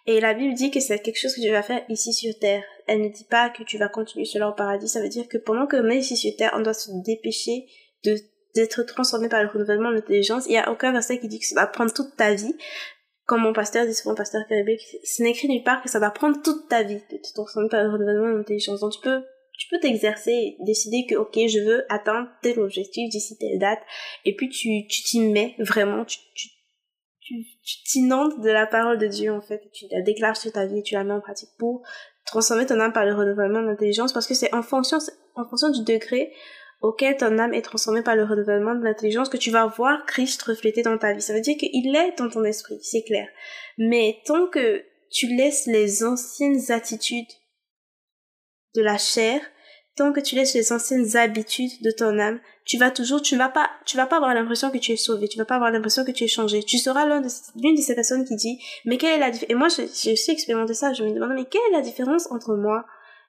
Et 0.06 0.20
la 0.20 0.34
Bible 0.34 0.54
dit 0.54 0.70
que 0.70 0.80
c'est 0.80 1.00
quelque 1.00 1.18
chose 1.18 1.34
que 1.34 1.40
tu 1.40 1.50
vas 1.50 1.62
faire 1.62 1.82
ici 1.88 2.12
sur 2.12 2.32
terre. 2.38 2.62
Elle 2.86 3.02
ne 3.02 3.08
dit 3.08 3.26
pas 3.28 3.50
que 3.50 3.64
tu 3.64 3.76
vas 3.76 3.88
continuer 3.88 4.24
cela 4.24 4.48
au 4.48 4.52
paradis. 4.52 4.88
Ça 4.88 5.00
veut 5.00 5.08
dire 5.08 5.28
que 5.28 5.38
pendant 5.38 5.66
qu'on 5.66 5.88
est 5.90 5.98
ici 5.98 6.16
sur 6.16 6.30
terre, 6.36 6.52
on 6.54 6.60
doit 6.60 6.74
se 6.74 6.90
dépêcher 7.04 7.66
de 8.04 8.16
d'être 8.54 8.84
transformé 8.84 9.28
par 9.28 9.42
le 9.42 9.50
renouvellement 9.50 9.90
de 9.90 9.96
l'intelligence. 9.96 10.46
Il 10.46 10.52
n'y 10.52 10.58
a 10.58 10.72
aucun 10.72 10.90
verset 10.90 11.18
qui 11.18 11.28
dit 11.28 11.38
que 11.38 11.44
ça 11.44 11.54
va 11.56 11.66
prendre 11.66 11.92
toute 11.92 12.16
ta 12.16 12.32
vie 12.32 12.54
comme 13.26 13.42
mon 13.42 13.52
pasteur 13.52 13.86
dit 13.86 13.94
souvent, 13.94 14.14
pasteur 14.14 14.46
Québec, 14.48 14.80
ce 15.04 15.22
n'est 15.22 15.30
écrit 15.30 15.48
nulle 15.48 15.64
part 15.64 15.82
que 15.82 15.90
ça 15.90 15.98
va 15.98 16.10
prendre 16.10 16.40
toute 16.42 16.68
ta 16.68 16.84
vie 16.84 16.94
de 17.10 17.16
te 17.16 17.34
transformer 17.34 17.68
par 17.68 17.82
le 17.82 17.90
renouvellement 17.90 18.36
d'intelligence. 18.36 18.80
Donc 18.80 18.92
tu 18.92 19.00
peux, 19.00 19.20
tu 19.58 19.66
peux 19.68 19.80
t'exercer, 19.80 20.56
décider 20.60 21.06
que, 21.08 21.16
ok, 21.16 21.34
je 21.34 21.58
veux 21.58 21.84
atteindre 21.92 22.28
tel 22.42 22.60
objectif 22.60 23.10
d'ici 23.10 23.36
telle 23.36 23.58
date, 23.58 23.80
et 24.24 24.36
puis 24.36 24.48
tu, 24.48 24.86
tu 24.86 25.02
t'y 25.02 25.20
mets 25.20 25.56
vraiment, 25.58 26.04
tu, 26.04 26.18
tu, 26.34 26.48
tu, 27.26 27.82
t'inondes 27.84 28.40
de 28.40 28.50
la 28.50 28.66
parole 28.66 28.98
de 28.98 29.06
Dieu, 29.06 29.32
en 29.32 29.40
fait, 29.40 29.62
tu 29.72 29.86
la 29.90 30.02
déclares 30.02 30.36
sur 30.36 30.52
ta 30.52 30.66
vie, 30.66 30.82
tu 30.82 30.94
la 30.94 31.04
mets 31.04 31.14
en 31.14 31.20
pratique 31.20 31.50
pour 31.58 31.82
transformer 32.24 32.66
ton 32.66 32.80
âme 32.80 32.92
par 32.92 33.04
le 33.04 33.14
renouvellement 33.14 33.62
d'intelligence, 33.62 34.12
parce 34.12 34.26
que 34.26 34.34
c'est 34.34 34.54
en 34.54 34.62
fonction, 34.62 34.98
en 35.34 35.44
fonction 35.48 35.70
du 35.70 35.82
degré 35.82 36.32
auquel 36.82 37.16
ton 37.16 37.38
âme 37.38 37.54
est 37.54 37.62
transformée 37.62 38.02
par 38.02 38.16
le 38.16 38.24
renouvellement 38.24 38.74
de 38.74 38.84
l'intelligence 38.84 39.28
que 39.28 39.36
tu 39.36 39.50
vas 39.50 39.66
voir 39.66 40.04
Christ 40.06 40.42
refléter 40.42 40.82
dans 40.82 40.98
ta 40.98 41.12
vie. 41.12 41.22
Ça 41.22 41.32
veut 41.32 41.40
dire 41.40 41.56
qu'il 41.56 41.96
est 41.96 42.18
dans 42.18 42.28
ton 42.28 42.44
esprit, 42.44 42.78
c'est 42.82 43.02
clair. 43.02 43.28
Mais 43.78 44.18
tant 44.26 44.46
que 44.46 44.84
tu 45.10 45.26
laisses 45.34 45.66
les 45.66 46.04
anciennes 46.04 46.70
attitudes 46.70 47.32
de 48.74 48.82
la 48.82 48.98
chair, 48.98 49.40
tant 49.96 50.12
que 50.12 50.20
tu 50.20 50.34
laisses 50.34 50.54
les 50.54 50.72
anciennes 50.72 51.16
habitudes 51.16 51.82
de 51.82 51.90
ton 51.90 52.18
âme, 52.18 52.38
tu 52.64 52.78
vas 52.78 52.90
toujours, 52.90 53.22
tu 53.22 53.36
vas 53.36 53.48
pas, 53.48 53.70
tu 53.86 53.96
vas 53.96 54.06
pas 54.06 54.16
avoir 54.16 54.34
l'impression 54.34 54.70
que 54.70 54.78
tu 54.78 54.92
es 54.92 54.96
sauvé, 54.96 55.26
tu 55.26 55.38
vas 55.38 55.44
pas 55.44 55.56
avoir 55.56 55.70
l'impression 55.70 56.04
que 56.04 56.10
tu 56.10 56.24
es 56.24 56.28
changé. 56.28 56.62
Tu 56.62 56.78
seras 56.78 57.06
l'une 57.06 57.22
de, 57.22 57.76
de 57.76 57.80
ces 57.80 57.94
personnes 57.94 58.24
qui 58.24 58.36
dit, 58.36 58.58
mais 58.84 58.98
quelle 58.98 59.14
est 59.14 59.18
la 59.18 59.30
différence? 59.30 59.50
Et 59.50 59.54
moi, 59.54 59.68
j'ai 59.68 60.12
aussi 60.12 60.30
expérimenté 60.30 60.74
ça, 60.74 60.92
je 60.92 61.02
me 61.02 61.12
demande, 61.12 61.32
mais 61.34 61.46
quelle 61.46 61.62
est 61.70 61.76
la 61.76 61.80
différence 61.80 62.30
entre 62.30 62.54
moi 62.54 62.84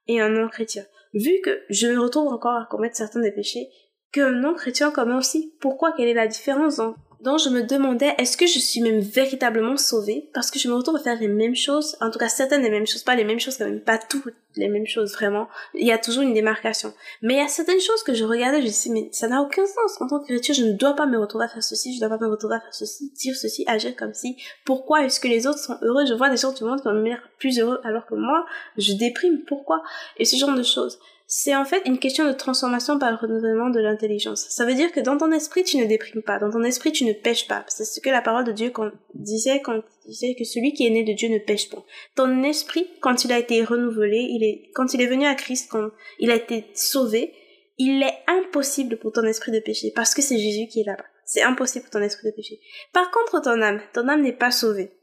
et 0.08 0.20
un 0.20 0.30
non-chrétien? 0.30 0.84
Vu 1.14 1.32
que 1.44 1.62
je 1.70 1.88
me 1.88 2.00
retrouve 2.00 2.28
encore 2.28 2.56
à 2.56 2.68
commettre 2.70 2.98
certains 2.98 3.22
des 3.22 3.32
péchés 3.32 3.70
qu'un 4.12 4.32
non-chrétien 4.32 4.92
commet 4.92 5.16
aussi, 5.16 5.54
pourquoi 5.62 5.94
quelle 5.96 6.10
est 6.10 6.14
la 6.14 6.28
différence 6.28 6.80
donc 7.22 7.40
je 7.40 7.50
me 7.50 7.64
demandais 7.64 8.14
est-ce 8.18 8.38
que 8.38 8.46
je 8.46 8.60
suis 8.60 8.82
même 8.82 9.00
véritablement 9.00 9.76
sauvée? 9.78 10.30
Parce 10.34 10.52
que 10.52 10.60
je 10.60 10.68
me 10.68 10.76
retrouve 10.76 10.98
à 10.98 11.00
faire 11.00 11.20
les 11.20 11.28
mêmes 11.28 11.56
choses, 11.56 11.98
en 12.02 12.12
tout 12.12 12.20
cas 12.20 12.30
certaines 12.30 12.62
des 12.62 12.70
mêmes 12.70 12.86
choses, 12.86 13.04
pas 13.04 13.16
les 13.16 13.24
mêmes 13.24 13.40
choses 13.40 13.58
quand 13.58 13.66
même, 13.66 13.82
pas 13.82 13.98
toutes 13.98 14.36
les 14.56 14.68
mêmes 14.68 14.86
choses 14.86 15.14
vraiment. 15.14 15.48
Il 15.74 15.86
y 15.86 15.92
a 15.92 15.98
toujours 15.98 16.24
une 16.24 16.34
démarcation. 16.34 16.94
Mais 17.22 17.36
il 17.36 17.38
y 17.38 17.44
a 17.44 17.48
certaines 17.48 17.82
choses 17.82 18.04
que 18.04 18.14
je 18.14 18.24
regardais, 18.24 18.60
je 18.60 18.66
me 18.66 18.70
disais 18.70 18.90
mais 18.92 19.10
ça 19.12 19.28
n'a 19.28 19.42
aucun 19.42 19.66
sens. 19.66 20.00
En 20.00 20.08
tant 20.08 20.20
que 20.20 20.26
chrétien, 20.26 20.54
je 20.54 20.64
ne 20.64 20.74
dois 20.74 20.94
pas 20.94 21.06
me 21.06 21.18
retrouver 21.18 21.46
à 21.46 21.50
faire 21.50 21.64
ceci, 21.64 21.96
je 21.96 22.04
ne 22.04 22.08
dois 22.08 22.18
pas 22.18 22.24
me 22.24 22.30
retrouver 22.30 22.56
à 22.56 22.60
faire 22.60 22.74
ceci, 22.74 23.12
dire 23.16 23.36
ceci, 23.36 23.64
agir 23.68 23.96
comme 23.96 24.14
si. 24.14 24.38
Pourquoi 24.66 25.04
est-ce 25.04 25.20
que 25.20 25.28
les 25.28 25.48
autres 25.48 25.60
sont 25.60 25.78
heureux? 25.82 26.06
Je 26.06 26.14
vois 26.14 26.30
des 26.30 26.38
gens 26.38 26.52
du 26.52 26.64
monde 26.64 26.82
qui 26.82 26.88
ont 26.88 27.18
plus 27.40 27.60
heureux 27.60 27.80
alors 27.84 28.06
que 28.06 28.16
moi, 28.16 28.46
je 28.78 28.94
déprime. 28.94 29.40
Pourquoi? 29.48 29.82
Et 30.18 30.26
ce 30.26 30.36
genre 30.36 30.56
de 30.56 30.64
choses 30.64 31.00
c'est 31.30 31.56
en 31.58 31.66
fait 31.66 31.82
une 31.86 32.00
question 32.00 32.26
de 32.26 32.32
transformation 32.32 32.98
par 32.98 33.12
le 33.12 33.18
renouvellement 33.18 33.70
de 33.70 33.82
l'intelligence. 33.82 34.46
Ça 34.50 34.66
veut 34.66 34.76
dire 34.76 34.94
que 34.94 35.02
dans 35.02 35.18
ton 35.18 35.30
esprit, 35.34 35.66
tu 35.66 35.76
ne 35.76 35.86
déprimes 35.86 36.24
pas, 36.24 36.40
dans 36.40 36.50
ton 36.50 36.64
esprit, 36.64 36.94
tu 36.94 37.04
ne 37.04 37.12
pêches 37.12 37.50
pas. 37.50 37.66
C'est 37.68 37.84
ce 37.84 38.00
que 38.00 38.10
la 38.10 38.22
parole 38.22 38.46
de 38.46 38.54
Dieu 38.54 38.72
disait 39.14 39.62
quand 39.62 39.76
il 39.76 40.10
disait 40.10 40.36
que 40.36 40.46
celui 40.46 40.72
qui 40.72 40.88
est 40.88 40.90
né 40.90 41.04
de 41.04 41.12
Dieu 41.12 41.28
ne 41.28 41.40
pêche 41.40 41.70
pas. 41.70 41.84
Ton 42.16 42.44
esprit, 42.44 42.88
quand 43.02 43.26
il 43.26 43.34
a 43.34 43.40
été 43.40 43.62
renouvelé, 43.62 44.20
il 44.20 44.42
est, 44.42 44.72
quand 44.74 44.94
il 44.94 45.02
est 45.02 45.08
venu 45.08 45.26
à 45.26 45.36
Christ, 45.36 45.70
quand 45.70 45.90
il 46.20 46.32
a 46.32 46.36
été 46.36 46.66
sauvé, 46.74 47.34
il 47.78 48.02
est 48.02 48.18
impossible 48.28 48.98
pour 48.98 49.12
ton 49.12 49.24
esprit 49.24 49.52
de 49.52 49.60
pécher 49.60 49.92
parce 49.94 50.14
que 50.14 50.22
c'est 50.22 50.38
Jésus 50.38 50.68
qui 50.68 50.80
est 50.80 50.86
là-bas. 50.86 51.06
C'est 51.26 51.44
impossible 51.44 51.84
pour 51.84 51.92
ton 51.92 52.02
esprit 52.02 52.30
de 52.30 52.36
pécher. 52.36 52.62
Par 52.94 53.12
contre, 53.12 53.42
ton 53.42 53.62
âme, 53.62 53.82
ton 53.94 54.08
âme 54.08 54.22
n'est 54.22 54.32
pas 54.32 54.52
sauvée. 54.52 54.94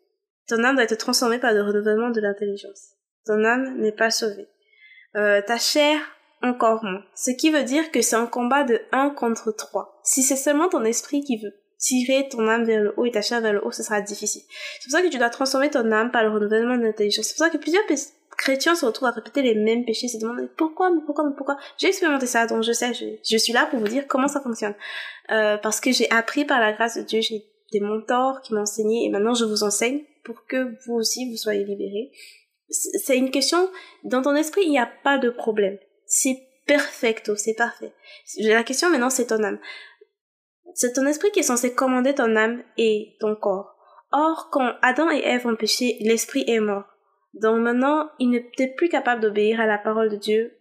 Ton 0.48 0.64
âme 0.64 0.76
doit 0.76 0.84
être 0.84 0.96
transformée 0.96 1.38
par 1.38 1.52
le 1.52 1.62
renouvellement 1.62 2.10
de 2.10 2.20
l'intelligence. 2.22 2.94
Ton 3.26 3.44
âme 3.44 3.78
n'est 3.78 3.92
pas 3.92 4.10
sauvée. 4.10 4.48
Euh, 5.16 5.40
ta 5.42 5.58
chair 5.58 5.98
encore 6.42 6.84
moins. 6.84 7.02
Ce 7.14 7.30
qui 7.30 7.50
veut 7.50 7.62
dire 7.62 7.90
que 7.90 8.02
c'est 8.02 8.16
un 8.16 8.26
combat 8.26 8.64
de 8.64 8.80
1 8.92 9.10
contre 9.10 9.52
3. 9.52 10.00
Si 10.02 10.22
c'est 10.22 10.36
seulement 10.36 10.68
ton 10.68 10.84
esprit 10.84 11.22
qui 11.22 11.38
veut 11.38 11.54
tirer 11.78 12.28
ton 12.28 12.48
âme 12.48 12.64
vers 12.64 12.80
le 12.80 12.94
haut 12.96 13.04
et 13.04 13.10
ta 13.10 13.22
chair 13.22 13.40
vers 13.40 13.52
le 13.52 13.64
haut, 13.64 13.72
ce 13.72 13.82
sera 13.82 14.00
difficile. 14.00 14.42
C'est 14.80 14.88
pour 14.88 14.98
ça 14.98 15.02
que 15.02 15.10
tu 15.10 15.18
dois 15.18 15.30
transformer 15.30 15.70
ton 15.70 15.90
âme 15.92 16.10
par 16.10 16.22
le 16.22 16.30
renouvellement 16.30 16.76
de 16.76 16.82
l'intelligence. 16.82 17.26
C'est 17.26 17.34
pour 17.36 17.46
ça 17.46 17.50
que 17.50 17.58
plusieurs 17.58 17.84
chrétiens 18.36 18.74
se 18.74 18.84
retrouvent 18.84 19.08
à 19.08 19.12
répéter 19.12 19.42
les 19.42 19.54
mêmes 19.54 19.84
péchés, 19.84 20.08
se 20.08 20.18
demandent 20.18 20.48
pourquoi, 20.56 20.90
mais 20.90 21.00
pourquoi, 21.04 21.24
mais 21.24 21.34
pourquoi? 21.36 21.56
J'ai 21.78 21.88
expérimenté 21.88 22.26
ça, 22.26 22.46
donc 22.46 22.62
je 22.62 22.72
sais, 22.72 22.92
je, 22.94 23.36
suis 23.36 23.52
là 23.52 23.66
pour 23.66 23.78
vous 23.78 23.88
dire 23.88 24.06
comment 24.08 24.28
ça 24.28 24.40
fonctionne. 24.40 24.74
Euh, 25.30 25.56
parce 25.58 25.80
que 25.80 25.92
j'ai 25.92 26.10
appris 26.10 26.44
par 26.44 26.60
la 26.60 26.72
grâce 26.72 26.96
de 26.96 27.02
Dieu, 27.02 27.20
j'ai 27.20 27.44
des 27.72 27.80
mentors 27.80 28.40
qui 28.40 28.54
m'ont 28.54 28.62
enseigné 28.62 29.04
et 29.04 29.10
maintenant 29.10 29.34
je 29.34 29.44
vous 29.44 29.62
enseigne 29.62 30.02
pour 30.24 30.46
que 30.46 30.74
vous 30.86 30.94
aussi 30.94 31.30
vous 31.30 31.36
soyez 31.36 31.64
libérés. 31.64 32.10
C'est 32.68 33.16
une 33.16 33.30
question, 33.30 33.70
dans 34.04 34.22
ton 34.22 34.34
esprit, 34.34 34.62
il 34.64 34.70
n'y 34.70 34.78
a 34.78 34.90
pas 35.02 35.18
de 35.18 35.30
problème 35.30 35.78
c'est 36.06 36.46
perfecto, 36.66 37.36
c'est 37.36 37.54
parfait. 37.54 37.92
La 38.38 38.62
question 38.62 38.90
maintenant, 38.90 39.10
c'est 39.10 39.26
ton 39.26 39.42
âme. 39.42 39.58
C'est 40.74 40.92
ton 40.92 41.06
esprit 41.06 41.30
qui 41.30 41.40
est 41.40 41.44
censé 41.44 41.74
commander 41.74 42.14
ton 42.14 42.36
âme 42.36 42.62
et 42.76 43.16
ton 43.20 43.34
corps. 43.36 43.76
Or, 44.12 44.48
quand 44.50 44.74
Adam 44.82 45.10
et 45.10 45.22
Ève 45.24 45.46
ont 45.46 45.56
péché, 45.56 45.96
l'esprit 46.00 46.44
est 46.46 46.60
mort. 46.60 46.84
Donc 47.34 47.60
maintenant, 47.60 48.10
il 48.18 48.30
n'était 48.30 48.68
plus 48.68 48.88
capable 48.88 49.20
d'obéir 49.20 49.60
à 49.60 49.66
la 49.66 49.78
parole 49.78 50.08
de 50.08 50.16
Dieu. 50.16 50.56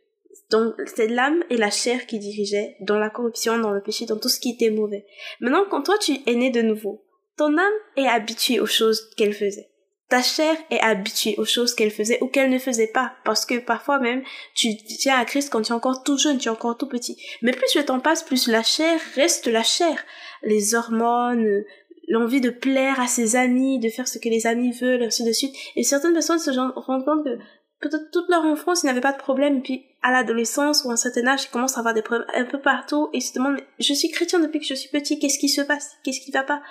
Donc 0.49 0.73
c'est 0.87 1.07
l'âme 1.07 1.43
et 1.49 1.57
la 1.57 1.69
chair 1.69 2.07
qui 2.07 2.19
dirigeaient 2.19 2.75
dans 2.81 2.97
la 2.97 3.09
corruption, 3.09 3.59
dans 3.59 3.71
le 3.71 3.81
péché, 3.81 4.05
dans 4.05 4.17
tout 4.17 4.29
ce 4.29 4.39
qui 4.39 4.51
était 4.51 4.71
mauvais. 4.71 5.05
Maintenant, 5.39 5.65
quand 5.69 5.83
toi 5.83 5.97
tu 5.99 6.13
es 6.25 6.35
né 6.35 6.49
de 6.49 6.61
nouveau, 6.61 7.05
ton 7.37 7.57
âme 7.57 7.73
est 7.95 8.07
habituée 8.07 8.59
aux 8.59 8.65
choses 8.65 9.09
qu'elle 9.15 9.33
faisait 9.33 9.69
ta 10.13 10.21
chair 10.21 10.55
est 10.69 10.79
habituée 10.79 11.33
aux 11.39 11.45
choses 11.45 11.73
qu'elle 11.73 11.89
faisait 11.89 12.19
ou 12.21 12.27
qu'elle 12.27 12.51
ne 12.51 12.59
faisait 12.59 12.85
pas. 12.85 13.13
Parce 13.25 13.47
que 13.47 13.57
parfois 13.57 13.97
même, 13.97 14.21
tu 14.53 14.77
tiens 14.77 15.17
à 15.17 15.25
Christ 15.25 15.51
quand 15.51 15.63
tu 15.63 15.71
es 15.71 15.75
encore 15.75 16.03
tout 16.03 16.19
jeune, 16.19 16.37
tu 16.37 16.49
es 16.49 16.51
encore 16.51 16.77
tout 16.77 16.87
petit. 16.87 17.17
Mais 17.41 17.51
plus 17.51 17.73
le 17.75 17.83
temps 17.83 17.99
passe, 17.99 18.21
plus 18.21 18.47
la 18.47 18.61
chair 18.61 18.99
reste 19.15 19.47
la 19.47 19.63
chair. 19.63 20.05
Les 20.43 20.75
hormones, 20.75 21.63
l'envie 22.09 22.41
de 22.41 22.51
plaire 22.51 22.99
à 22.99 23.07
ses 23.07 23.35
amis, 23.35 23.79
de 23.79 23.89
faire 23.89 24.07
ce 24.07 24.19
que 24.19 24.29
les 24.29 24.45
amis 24.45 24.71
veulent, 24.71 25.01
ainsi 25.01 25.23
de 25.23 25.31
suite. 25.31 25.55
Et 25.75 25.81
certaines 25.81 26.13
personnes 26.13 26.37
se 26.37 26.51
rendent 26.51 27.05
compte 27.05 27.25
que 27.25 27.39
peut-être 27.81 28.11
toute 28.11 28.29
leur 28.29 28.45
enfance, 28.45 28.83
ils 28.83 28.85
n'avaient 28.85 29.01
pas 29.01 29.13
de 29.13 29.17
problème, 29.17 29.63
puis 29.63 29.83
à 30.03 30.11
l'adolescence 30.11 30.83
ou 30.83 30.91
à 30.91 30.93
un 30.93 30.95
certain 30.95 31.25
âge, 31.25 31.45
ils 31.45 31.49
commencent 31.49 31.77
à 31.77 31.79
avoir 31.79 31.95
des 31.95 32.03
problèmes 32.03 32.27
un 32.35 32.45
peu 32.45 32.61
partout, 32.61 33.09
et 33.13 33.17
ils 33.17 33.21
se 33.21 33.33
demandent, 33.33 33.59
je 33.79 33.93
suis 33.95 34.11
chrétien 34.11 34.37
depuis 34.37 34.59
que 34.59 34.67
je 34.67 34.75
suis 34.75 34.89
petit, 34.89 35.17
qu'est-ce 35.17 35.39
qui 35.39 35.49
se 35.49 35.61
passe? 35.61 35.89
Qu'est-ce 36.03 36.21
qui 36.21 36.29
va 36.29 36.43
pas? 36.43 36.61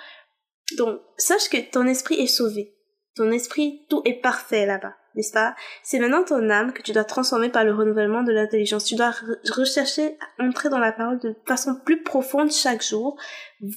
Donc, 0.77 1.01
sache 1.17 1.49
que 1.49 1.57
ton 1.57 1.85
esprit 1.87 2.15
est 2.15 2.27
sauvé. 2.27 2.73
Ton 3.15 3.31
esprit, 3.31 3.85
tout 3.89 4.01
est 4.05 4.21
parfait 4.21 4.65
là-bas, 4.65 4.95
n'est-ce 5.13 5.33
pas? 5.33 5.53
C'est 5.83 5.99
maintenant 5.99 6.23
ton 6.23 6.49
âme 6.49 6.73
que 6.73 6.81
tu 6.81 6.93
dois 6.93 7.03
transformer 7.03 7.49
par 7.49 7.63
le 7.63 7.71
renouvellement 7.71 8.23
de 8.23 8.31
l'intelligence. 8.31 8.85
Tu 8.85 8.95
dois 8.95 9.13
rechercher 9.51 10.17
à 10.39 10.43
entrer 10.43 10.69
dans 10.69 10.79
la 10.79 10.91
parole 10.91 11.19
de 11.19 11.35
façon 11.45 11.75
plus 11.75 12.01
profonde 12.01 12.51
chaque 12.51 12.83
jour, 12.83 13.15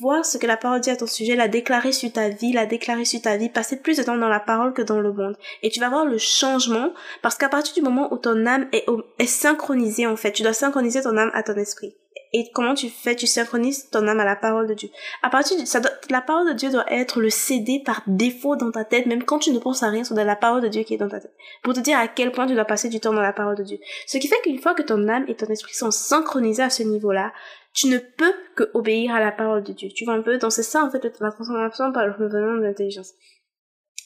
voir 0.00 0.24
ce 0.24 0.38
que 0.38 0.46
la 0.46 0.56
parole 0.56 0.80
dit 0.80 0.88
à 0.88 0.96
ton 0.96 1.06
sujet, 1.06 1.36
la 1.36 1.48
déclarer 1.48 1.92
sur 1.92 2.10
ta 2.10 2.30
vie, 2.30 2.54
la 2.54 2.64
déclarer 2.64 3.04
sur 3.04 3.20
ta 3.20 3.36
vie, 3.36 3.50
passer 3.50 3.76
plus 3.76 3.98
de 3.98 4.04
temps 4.04 4.16
dans 4.16 4.30
la 4.30 4.40
parole 4.40 4.72
que 4.72 4.80
dans 4.80 5.00
le 5.00 5.12
monde. 5.12 5.36
Et 5.62 5.68
tu 5.68 5.80
vas 5.80 5.90
voir 5.90 6.06
le 6.06 6.16
changement, 6.16 6.94
parce 7.20 7.36
qu'à 7.36 7.50
partir 7.50 7.74
du 7.74 7.82
moment 7.82 8.10
où 8.14 8.16
ton 8.16 8.46
âme 8.46 8.68
est, 8.72 8.86
est 9.18 9.26
synchronisée, 9.26 10.06
en 10.06 10.16
fait, 10.16 10.32
tu 10.32 10.44
dois 10.44 10.54
synchroniser 10.54 11.02
ton 11.02 11.18
âme 11.18 11.30
à 11.34 11.42
ton 11.42 11.56
esprit 11.56 11.94
et 12.32 12.50
comment 12.52 12.74
tu 12.74 12.88
fais 12.88 13.14
Tu 13.14 13.26
synchronises 13.26 13.90
ton 13.90 14.06
âme 14.08 14.20
à 14.20 14.24
la 14.24 14.36
parole 14.36 14.66
de 14.66 14.74
Dieu. 14.74 14.88
À 15.22 15.30
partir 15.30 15.58
de 15.58 15.64
ça, 15.64 15.80
la 16.10 16.20
parole 16.20 16.48
de 16.48 16.52
Dieu 16.52 16.70
doit 16.70 16.90
être 16.92 17.20
le 17.20 17.30
CD 17.30 17.82
par 17.84 18.02
défaut 18.06 18.56
dans 18.56 18.70
ta 18.70 18.84
tête, 18.84 19.06
même 19.06 19.24
quand 19.24 19.38
tu 19.38 19.52
ne 19.52 19.58
penses 19.58 19.82
à 19.82 19.90
rien, 19.90 20.04
c'est 20.04 20.14
la 20.14 20.36
parole 20.36 20.62
de 20.62 20.68
Dieu 20.68 20.82
qui 20.82 20.94
est 20.94 20.98
dans 20.98 21.08
ta 21.08 21.20
tête, 21.20 21.34
pour 21.62 21.74
te 21.74 21.80
dire 21.80 21.98
à 21.98 22.08
quel 22.08 22.32
point 22.32 22.46
tu 22.46 22.54
dois 22.54 22.64
passer 22.64 22.88
du 22.88 23.00
temps 23.00 23.12
dans 23.12 23.22
la 23.22 23.32
parole 23.32 23.56
de 23.56 23.62
Dieu. 23.62 23.78
Ce 24.06 24.18
qui 24.18 24.28
fait 24.28 24.40
qu'une 24.42 24.58
fois 24.58 24.74
que 24.74 24.82
ton 24.82 25.08
âme 25.08 25.24
et 25.28 25.34
ton 25.34 25.46
esprit 25.46 25.74
sont 25.74 25.90
synchronisés 25.90 26.62
à 26.62 26.70
ce 26.70 26.82
niveau-là, 26.82 27.32
tu 27.74 27.88
ne 27.88 27.98
peux 27.98 28.32
que 28.54 28.70
obéir 28.74 29.14
à 29.14 29.20
la 29.20 29.32
parole 29.32 29.62
de 29.62 29.72
Dieu. 29.72 29.90
Tu 29.94 30.04
vois 30.04 30.14
un 30.14 30.22
peu 30.22 30.38
Donc 30.38 30.52
c'est 30.52 30.62
ça 30.62 30.82
en 30.82 30.90
fait 30.90 31.04
la 31.04 31.10
transformation 31.30 31.92
par 31.92 32.06
le 32.06 32.12
renouvellement 32.12 32.56
de 32.56 32.62
l'intelligence. 32.62 33.12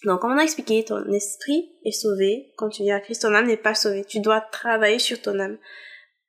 Donc, 0.04 0.20
comme 0.20 0.32
on 0.32 0.38
a 0.38 0.42
expliqué, 0.42 0.84
ton 0.84 1.04
esprit 1.12 1.72
est 1.84 1.92
sauvé. 1.92 2.52
Quand 2.56 2.70
tu 2.70 2.82
viens 2.82 2.96
à 2.96 3.00
Christ, 3.00 3.22
ton 3.22 3.34
âme 3.34 3.46
n'est 3.46 3.56
pas 3.56 3.74
sauvée. 3.74 4.04
Tu 4.04 4.20
dois 4.20 4.40
travailler 4.40 4.98
sur 4.98 5.20
ton 5.20 5.38
âme 5.38 5.58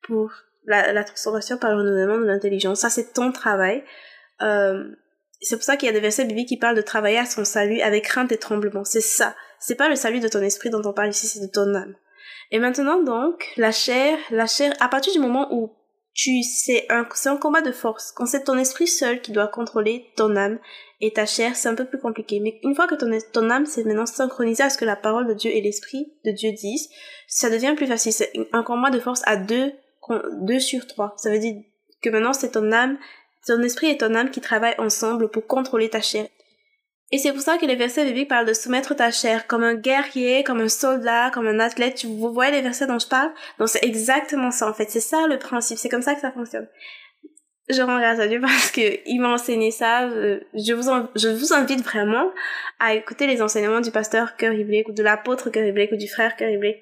pour 0.03 0.31
la, 0.65 0.93
la 0.93 1.03
transformation 1.03 1.57
par 1.57 1.71
le 1.71 1.77
renouvellement 1.77 2.19
de 2.19 2.25
l'intelligence. 2.25 2.79
Ça, 2.79 2.89
c'est 2.89 3.13
ton 3.13 3.31
travail. 3.31 3.83
Euh, 4.41 4.83
c'est 5.41 5.55
pour 5.55 5.63
ça 5.63 5.75
qu'il 5.75 5.87
y 5.87 5.89
a 5.89 5.93
des 5.93 5.99
versets 5.99 6.25
bibliques 6.25 6.49
qui 6.49 6.57
parlent 6.57 6.75
de 6.75 6.81
travailler 6.81 7.17
à 7.17 7.25
son 7.25 7.45
salut 7.45 7.81
avec 7.81 8.03
crainte 8.03 8.31
et 8.31 8.37
tremblement. 8.37 8.83
C'est 8.83 9.01
ça. 9.01 9.35
C'est 9.59 9.75
pas 9.75 9.89
le 9.89 9.95
salut 9.95 10.19
de 10.19 10.27
ton 10.27 10.41
esprit 10.41 10.69
dont 10.69 10.81
on 10.85 10.93
parle 10.93 11.09
ici, 11.09 11.27
c'est 11.27 11.39
de 11.39 11.51
ton 11.51 11.73
âme. 11.73 11.95
Et 12.51 12.59
maintenant, 12.59 13.01
donc, 13.01 13.47
la 13.57 13.71
chair, 13.71 14.17
la 14.29 14.45
chair, 14.45 14.73
à 14.79 14.89
partir 14.89 15.13
du 15.13 15.19
moment 15.19 15.47
où 15.51 15.71
tu, 16.13 16.43
c'est 16.43 16.85
un, 16.89 17.07
c'est 17.13 17.29
un 17.29 17.37
combat 17.37 17.61
de 17.61 17.71
force. 17.71 18.11
Quand 18.11 18.25
c'est 18.25 18.43
ton 18.43 18.57
esprit 18.57 18.87
seul 18.87 19.21
qui 19.21 19.31
doit 19.31 19.47
contrôler 19.47 20.07
ton 20.17 20.35
âme 20.35 20.59
et 20.99 21.13
ta 21.13 21.25
chair, 21.25 21.55
c'est 21.55 21.69
un 21.69 21.75
peu 21.75 21.85
plus 21.85 21.99
compliqué. 21.99 22.39
Mais 22.41 22.59
une 22.63 22.75
fois 22.75 22.87
que 22.87 22.95
ton, 22.95 23.09
ton 23.31 23.49
âme 23.49 23.65
s'est 23.65 23.83
maintenant 23.83 24.05
synchronisée 24.05 24.63
à 24.63 24.69
ce 24.69 24.77
que 24.77 24.85
la 24.85 24.97
parole 24.97 25.27
de 25.27 25.33
Dieu 25.33 25.51
et 25.51 25.61
l'esprit 25.61 26.13
de 26.25 26.31
Dieu 26.31 26.51
disent, 26.51 26.89
ça 27.27 27.49
devient 27.49 27.73
plus 27.75 27.87
facile. 27.87 28.11
C'est 28.11 28.33
un 28.51 28.63
combat 28.63 28.89
de 28.89 28.99
force 28.99 29.21
à 29.25 29.37
deux 29.37 29.71
2 30.41 30.59
sur 30.59 30.87
3. 30.87 31.13
Ça 31.17 31.29
veut 31.29 31.39
dire 31.39 31.55
que 32.01 32.09
maintenant 32.09 32.33
c'est 32.33 32.51
ton 32.51 32.71
âme, 32.71 32.97
ton 33.45 33.61
esprit 33.61 33.89
et 33.89 33.97
ton 33.97 34.15
âme 34.15 34.31
qui 34.31 34.41
travaillent 34.41 34.75
ensemble 34.77 35.29
pour 35.29 35.47
contrôler 35.47 35.89
ta 35.89 36.01
chair. 36.01 36.27
Et 37.13 37.17
c'est 37.17 37.33
pour 37.33 37.41
ça 37.41 37.57
que 37.57 37.65
les 37.65 37.75
versets 37.75 38.05
bibliques 38.05 38.29
parlent 38.29 38.47
de 38.47 38.53
soumettre 38.53 38.95
ta 38.95 39.11
chair 39.11 39.45
comme 39.45 39.63
un 39.63 39.75
guerrier, 39.75 40.43
comme 40.43 40.61
un 40.61 40.69
soldat, 40.69 41.29
comme 41.31 41.45
un 41.45 41.59
athlète. 41.59 42.05
Vous 42.05 42.33
voyez 42.33 42.53
les 42.53 42.61
versets 42.61 42.87
dont 42.87 42.99
je 42.99 43.07
parle? 43.07 43.31
Donc 43.59 43.67
c'est 43.67 43.83
exactement 43.83 44.49
ça 44.51 44.69
en 44.69 44.73
fait. 44.73 44.89
C'est 44.89 45.01
ça 45.01 45.27
le 45.27 45.37
principe. 45.37 45.77
C'est 45.77 45.89
comme 45.89 46.01
ça 46.01 46.15
que 46.15 46.21
ça 46.21 46.31
fonctionne. 46.31 46.67
Je 47.69 47.81
rends 47.81 47.99
grâce 47.99 48.19
à 48.19 48.27
Dieu 48.27 48.39
parce 48.41 48.71
que 48.71 48.81
il 49.05 49.19
m'a 49.19 49.29
enseigné 49.29 49.71
ça. 49.71 50.09
Je 50.09 50.73
vous, 50.73 51.53
invite 51.53 51.83
vraiment 51.83 52.31
à 52.79 52.93
écouter 52.93 53.27
les 53.27 53.41
enseignements 53.41 53.81
du 53.81 53.91
pasteur 53.91 54.33
Blake 54.39 54.87
ou 54.87 54.93
de 54.93 55.03
l'apôtre 55.03 55.49
Blake 55.49 55.91
ou 55.91 55.97
du 55.97 56.07
frère 56.07 56.35
Blake 56.37 56.79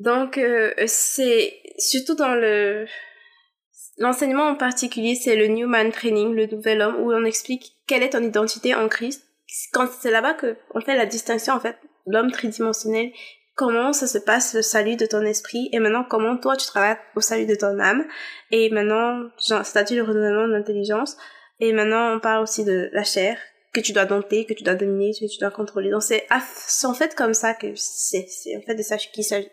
donc 0.00 0.38
euh, 0.38 0.72
c'est 0.86 1.54
surtout 1.78 2.14
dans 2.14 2.34
le 2.34 2.86
l'enseignement 3.98 4.48
en 4.48 4.54
particulier, 4.54 5.14
c'est 5.14 5.36
le 5.36 5.46
Newman 5.46 5.92
Training, 5.92 6.34
le 6.34 6.46
nouvel 6.46 6.80
homme, 6.80 6.96
où 7.00 7.12
on 7.12 7.24
explique 7.26 7.76
quelle 7.86 8.02
est 8.02 8.10
ton 8.10 8.22
identité 8.22 8.74
en 8.74 8.88
Christ. 8.88 9.22
Quand 9.72 9.86
c'est 10.00 10.10
là-bas 10.10 10.32
que 10.34 10.56
on 10.74 10.80
fait 10.80 10.96
la 10.96 11.04
distinction 11.04 11.52
en 11.52 11.60
fait, 11.60 11.76
l'homme 12.06 12.32
tridimensionnel, 12.32 13.10
comment 13.56 13.92
ça 13.92 14.06
se 14.06 14.16
passe 14.16 14.54
le 14.54 14.62
salut 14.62 14.96
de 14.96 15.04
ton 15.04 15.20
esprit, 15.20 15.68
et 15.72 15.78
maintenant 15.80 16.04
comment 16.08 16.38
toi 16.38 16.56
tu 16.56 16.66
travailles 16.66 16.96
au 17.14 17.20
salut 17.20 17.44
de 17.44 17.54
ton 17.54 17.78
âme, 17.78 18.06
et 18.50 18.70
maintenant 18.70 19.28
c'est-à-dire 19.36 20.02
le 20.02 20.08
renouvellement 20.08 20.48
de 20.48 20.52
l'intelligence, 20.54 21.18
et 21.60 21.74
maintenant 21.74 22.16
on 22.16 22.20
parle 22.20 22.42
aussi 22.42 22.64
de 22.64 22.88
la 22.94 23.04
chair 23.04 23.36
que 23.74 23.80
tu 23.80 23.92
dois 23.92 24.06
dompter, 24.06 24.46
que 24.46 24.54
tu 24.54 24.64
dois 24.64 24.76
dominer, 24.76 25.12
que 25.12 25.30
tu 25.30 25.38
dois 25.38 25.50
contrôler. 25.50 25.90
Donc 25.90 26.02
c'est 26.02 26.26
en 26.84 26.94
fait 26.94 27.14
comme 27.14 27.34
ça 27.34 27.52
que 27.52 27.66
c'est 27.76 28.26
en 28.56 28.62
fait 28.62 28.74
de 28.74 28.82
ça 28.82 28.96
qu'il 28.96 29.24
s'agit. 29.24 29.50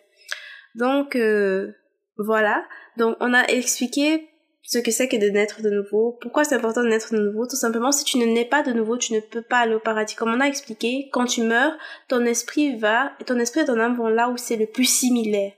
Donc 0.78 1.16
euh, 1.16 1.74
voilà. 2.18 2.64
Donc 2.98 3.18
on 3.20 3.34
a 3.34 3.44
expliqué 3.48 4.30
ce 4.64 4.80
que 4.80 4.92
c'est 4.92 5.08
que 5.08 5.18
de 5.18 5.30
naître 5.30 5.62
de 5.62 5.70
nouveau. 5.70 6.18
Pourquoi 6.22 6.44
c'est 6.44 6.56
important 6.56 6.84
de 6.84 6.90
naître 6.90 7.14
de 7.14 7.20
nouveau 7.20 7.48
Tout 7.48 7.56
simplement, 7.56 7.92
si 7.92 8.04
tu 8.04 8.18
ne 8.18 8.26
nais 8.26 8.46
pas 8.46 8.64
de 8.64 8.74
nouveau, 8.74 8.98
tu 8.98 9.14
ne 9.14 9.22
peux 9.22 9.42
pas 9.42 9.60
aller 9.60 9.76
au 9.76 9.80
paradis. 9.80 10.16
Comme 10.16 10.34
on 10.34 10.42
a 10.42 10.46
expliqué, 10.46 11.10
quand 11.14 11.26
tu 11.26 11.42
meurs, 11.42 11.74
ton 12.10 12.26
esprit 12.26 12.78
va, 12.78 13.14
ton 13.26 13.40
esprit 13.40 13.62
et 13.62 13.66
ton 13.66 13.80
âme 13.80 13.96
vont 13.96 14.10
là 14.10 14.30
où 14.30 14.38
c'est 14.38 14.58
le 14.58 14.68
plus 14.68 14.86
similaire. 14.86 15.54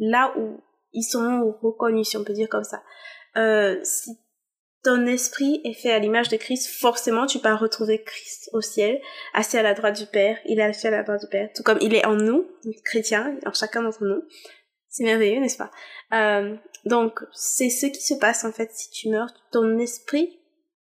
là 0.00 0.32
où 0.36 0.60
ils 0.92 1.02
seront 1.02 1.52
reconnus, 1.62 2.08
si 2.08 2.16
on 2.16 2.24
peut 2.24 2.32
dire 2.32 2.48
comme 2.48 2.64
ça. 2.64 2.82
Euh, 3.36 3.78
si 3.82 4.10
ton 4.84 5.06
esprit 5.06 5.60
est 5.64 5.74
fait 5.74 5.92
à 5.92 5.98
l'image 5.98 6.28
de 6.28 6.36
Christ, 6.36 6.68
forcément 6.68 7.26
tu 7.26 7.38
vas 7.38 7.56
retrouver 7.56 8.02
Christ 8.02 8.48
au 8.52 8.60
ciel, 8.60 9.00
assis 9.34 9.58
à 9.58 9.62
la 9.62 9.74
droite 9.74 9.98
du 9.98 10.06
Père, 10.06 10.38
il 10.46 10.60
est 10.60 10.62
assis 10.62 10.86
à 10.86 10.90
la 10.90 11.02
droite 11.02 11.20
du 11.20 11.28
Père, 11.28 11.48
tout 11.54 11.62
comme 11.62 11.78
il 11.80 11.94
est 11.94 12.06
en 12.06 12.14
nous, 12.14 12.46
chrétiens, 12.84 13.36
en 13.44 13.52
chacun 13.52 13.82
d'entre 13.82 14.04
nous. 14.04 14.22
C'est 14.88 15.04
merveilleux, 15.04 15.40
n'est-ce 15.40 15.58
pas? 15.58 15.70
Euh, 16.12 16.56
Donc, 16.84 17.20
c'est 17.32 17.70
ce 17.70 17.86
qui 17.86 18.00
se 18.00 18.14
passe 18.14 18.44
en 18.44 18.52
fait 18.52 18.70
si 18.72 18.90
tu 18.90 19.08
meurs. 19.10 19.30
Ton 19.52 19.78
esprit, 19.78 20.40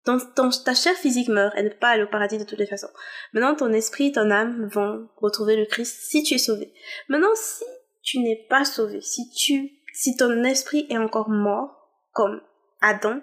ton, 0.05 0.19
ta 0.63 0.73
chair 0.73 0.95
physique 0.95 1.29
meurt, 1.29 1.53
elle 1.57 1.65
ne 1.65 1.69
peut 1.69 1.79
pas 1.79 1.89
aller 1.89 2.03
au 2.03 2.09
paradis 2.09 2.37
de 2.37 2.43
toutes 2.43 2.59
les 2.59 2.67
façons. 2.67 2.89
Maintenant, 3.33 3.55
ton 3.55 3.73
esprit, 3.73 4.11
ton 4.11 4.31
âme 4.31 4.67
vont 4.67 5.09
retrouver 5.17 5.55
le 5.55 5.65
Christ 5.65 5.97
si 6.09 6.23
tu 6.23 6.35
es 6.35 6.39
sauvé. 6.39 6.73
Maintenant, 7.09 7.35
si 7.35 7.63
tu 8.03 8.19
n'es 8.19 8.45
pas 8.49 8.63
sauvé, 8.63 9.01
si 9.01 9.29
tu, 9.31 9.71
si 9.93 10.15
ton 10.15 10.43
esprit 10.43 10.85
est 10.89 10.97
encore 10.97 11.29
mort, 11.29 11.73
comme 12.13 12.41
Adam, 12.81 13.19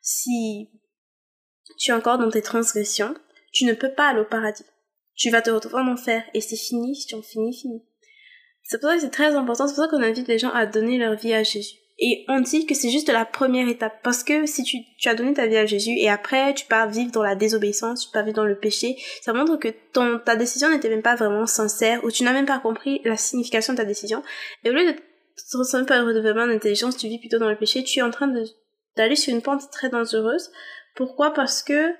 si 0.00 0.70
tu 1.78 1.90
es 1.90 1.94
encore 1.94 2.18
dans 2.18 2.30
tes 2.30 2.42
transgressions, 2.42 3.14
tu 3.52 3.64
ne 3.64 3.74
peux 3.74 3.92
pas 3.92 4.08
aller 4.08 4.20
au 4.20 4.24
paradis. 4.24 4.64
Tu 5.14 5.30
vas 5.30 5.42
te 5.42 5.50
retrouver 5.50 5.76
en 5.76 5.92
enfer 5.92 6.24
et 6.34 6.40
c'est 6.40 6.56
fini, 6.56 6.96
si 6.96 7.06
tu 7.06 7.14
en 7.14 7.22
finis, 7.22 7.56
fini. 7.56 7.82
C'est 8.64 8.80
pour 8.80 8.90
ça 8.90 8.96
que 8.96 9.02
c'est 9.02 9.10
très 9.10 9.34
important, 9.34 9.68
c'est 9.68 9.74
pour 9.74 9.84
ça 9.84 9.90
qu'on 9.90 10.02
invite 10.02 10.26
les 10.26 10.38
gens 10.38 10.50
à 10.50 10.66
donner 10.66 10.98
leur 10.98 11.14
vie 11.14 11.34
à 11.34 11.42
Jésus. 11.42 11.76
Et 11.98 12.24
on 12.28 12.40
dit 12.40 12.66
que 12.66 12.74
c'est 12.74 12.90
juste 12.90 13.08
la 13.08 13.24
première 13.24 13.68
étape. 13.68 14.00
Parce 14.02 14.24
que 14.24 14.46
si 14.46 14.64
tu, 14.64 15.08
as 15.08 15.14
donné 15.14 15.32
ta 15.32 15.46
vie 15.46 15.56
à 15.56 15.66
Jésus 15.66 15.92
et 15.96 16.08
après 16.10 16.54
tu 16.54 16.66
pars 16.66 16.88
vivre 16.88 17.12
dans 17.12 17.22
la 17.22 17.36
désobéissance, 17.36 18.06
tu 18.06 18.12
pars 18.12 18.24
vivre 18.24 18.36
dans 18.36 18.44
le 18.44 18.56
péché, 18.56 18.96
ça 19.22 19.32
montre 19.32 19.56
que 19.56 19.68
ta 20.24 20.34
décision 20.34 20.70
n'était 20.70 20.88
même 20.88 21.02
pas 21.02 21.14
vraiment 21.14 21.46
sincère 21.46 22.02
ou 22.04 22.10
tu 22.10 22.24
n'as 22.24 22.32
même 22.32 22.46
pas 22.46 22.58
compris 22.58 23.00
la 23.04 23.16
signification 23.16 23.74
de 23.74 23.78
ta 23.78 23.84
décision. 23.84 24.22
Et 24.64 24.70
au 24.70 24.72
lieu 24.72 24.84
de 24.86 24.92
te 24.92 25.56
ressentir 25.56 25.86
par 25.86 26.02
le 26.02 26.08
redevement 26.08 26.46
d'intelligence, 26.46 26.96
tu 26.96 27.06
vis 27.06 27.18
plutôt 27.18 27.38
dans 27.38 27.50
le 27.50 27.56
péché, 27.56 27.84
tu 27.84 28.00
es 28.00 28.02
en 28.02 28.10
train 28.10 28.32
d'aller 28.96 29.16
sur 29.16 29.32
une 29.32 29.42
pente 29.42 29.70
très 29.70 29.88
dangereuse. 29.88 30.50
Pourquoi? 30.96 31.32
Parce 31.32 31.62
que 31.62 31.92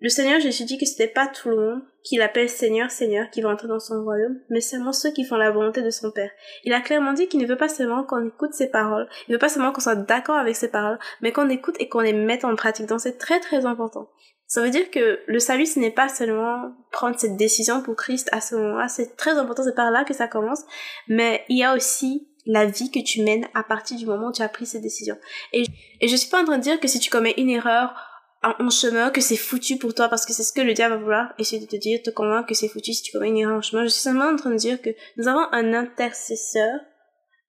le 0.00 0.08
Seigneur 0.08 0.40
Jésus 0.40 0.64
dit 0.64 0.78
que 0.78 0.86
c'était 0.86 1.08
pas 1.08 1.26
tout 1.26 1.50
le 1.50 1.56
monde 1.56 1.82
qu'il 2.02 2.22
appelle 2.22 2.48
Seigneur, 2.48 2.90
Seigneur, 2.90 3.28
qui 3.30 3.42
va 3.42 3.50
entrer 3.50 3.68
dans 3.68 3.78
son 3.78 4.02
royaume, 4.02 4.38
mais 4.48 4.62
seulement 4.62 4.92
ceux 4.92 5.10
qui 5.10 5.24
font 5.24 5.36
la 5.36 5.50
volonté 5.50 5.82
de 5.82 5.90
son 5.90 6.10
Père. 6.10 6.30
Il 6.64 6.72
a 6.72 6.80
clairement 6.80 7.12
dit 7.12 7.28
qu'il 7.28 7.40
ne 7.40 7.46
veut 7.46 7.58
pas 7.58 7.68
seulement 7.68 8.04
qu'on 8.04 8.26
écoute 8.26 8.54
ses 8.54 8.70
paroles, 8.70 9.08
il 9.28 9.32
veut 9.32 9.38
pas 9.38 9.50
seulement 9.50 9.72
qu'on 9.72 9.82
soit 9.82 9.96
d'accord 9.96 10.36
avec 10.36 10.56
ses 10.56 10.70
paroles, 10.70 10.98
mais 11.20 11.32
qu'on 11.32 11.50
écoute 11.50 11.76
et 11.78 11.88
qu'on 11.88 12.00
les 12.00 12.14
mette 12.14 12.44
en 12.44 12.56
pratique. 12.56 12.86
Donc 12.86 13.00
c'est 13.00 13.18
très 13.18 13.40
très 13.40 13.66
important. 13.66 14.08
Ça 14.46 14.62
veut 14.62 14.70
dire 14.70 14.90
que 14.90 15.20
le 15.26 15.38
salut, 15.38 15.66
ce 15.66 15.78
n'est 15.78 15.92
pas 15.92 16.08
seulement 16.08 16.72
prendre 16.90 17.18
cette 17.18 17.36
décision 17.36 17.82
pour 17.82 17.94
Christ 17.94 18.28
à 18.32 18.40
ce 18.40 18.56
moment-là, 18.56 18.88
c'est 18.88 19.16
très 19.16 19.32
important, 19.32 19.62
c'est 19.62 19.76
par 19.76 19.90
là 19.90 20.04
que 20.04 20.14
ça 20.14 20.26
commence, 20.26 20.62
mais 21.08 21.44
il 21.48 21.58
y 21.58 21.62
a 21.62 21.76
aussi 21.76 22.26
la 22.46 22.64
vie 22.64 22.90
que 22.90 22.98
tu 22.98 23.22
mènes 23.22 23.46
à 23.54 23.62
partir 23.62 23.98
du 23.98 24.06
moment 24.06 24.28
où 24.28 24.32
tu 24.32 24.42
as 24.42 24.48
pris 24.48 24.66
cette 24.66 24.82
décision. 24.82 25.16
Et, 25.52 25.64
et 26.00 26.08
je 26.08 26.16
suis 26.16 26.30
pas 26.30 26.40
en 26.40 26.44
train 26.44 26.56
de 26.56 26.62
dire 26.62 26.80
que 26.80 26.88
si 26.88 26.98
tu 26.98 27.10
commets 27.10 27.34
une 27.36 27.50
erreur 27.50 28.09
en, 28.42 28.70
chemin, 28.70 29.10
que 29.10 29.20
c'est 29.20 29.36
foutu 29.36 29.76
pour 29.76 29.94
toi, 29.94 30.08
parce 30.08 30.24
que 30.24 30.32
c'est 30.32 30.42
ce 30.42 30.52
que 30.52 30.62
le 30.62 30.72
diable 30.72 30.94
va 30.94 31.00
vouloir 31.00 31.34
essayer 31.38 31.60
de 31.60 31.70
te 31.70 31.76
dire, 31.76 32.00
te 32.02 32.10
convaincre 32.10 32.48
que 32.48 32.54
c'est 32.54 32.68
foutu 32.68 32.94
si 32.94 33.02
tu 33.02 33.12
commets 33.12 33.28
une 33.28 33.36
erreur 33.36 33.58
en 33.58 33.62
chemin. 33.62 33.84
Je 33.84 33.88
suis 33.88 34.00
seulement 34.00 34.26
en 34.26 34.36
train 34.36 34.50
de 34.50 34.56
dire 34.56 34.80
que 34.80 34.90
nous 35.16 35.28
avons 35.28 35.46
un 35.52 35.74
intercesseur, 35.74 36.80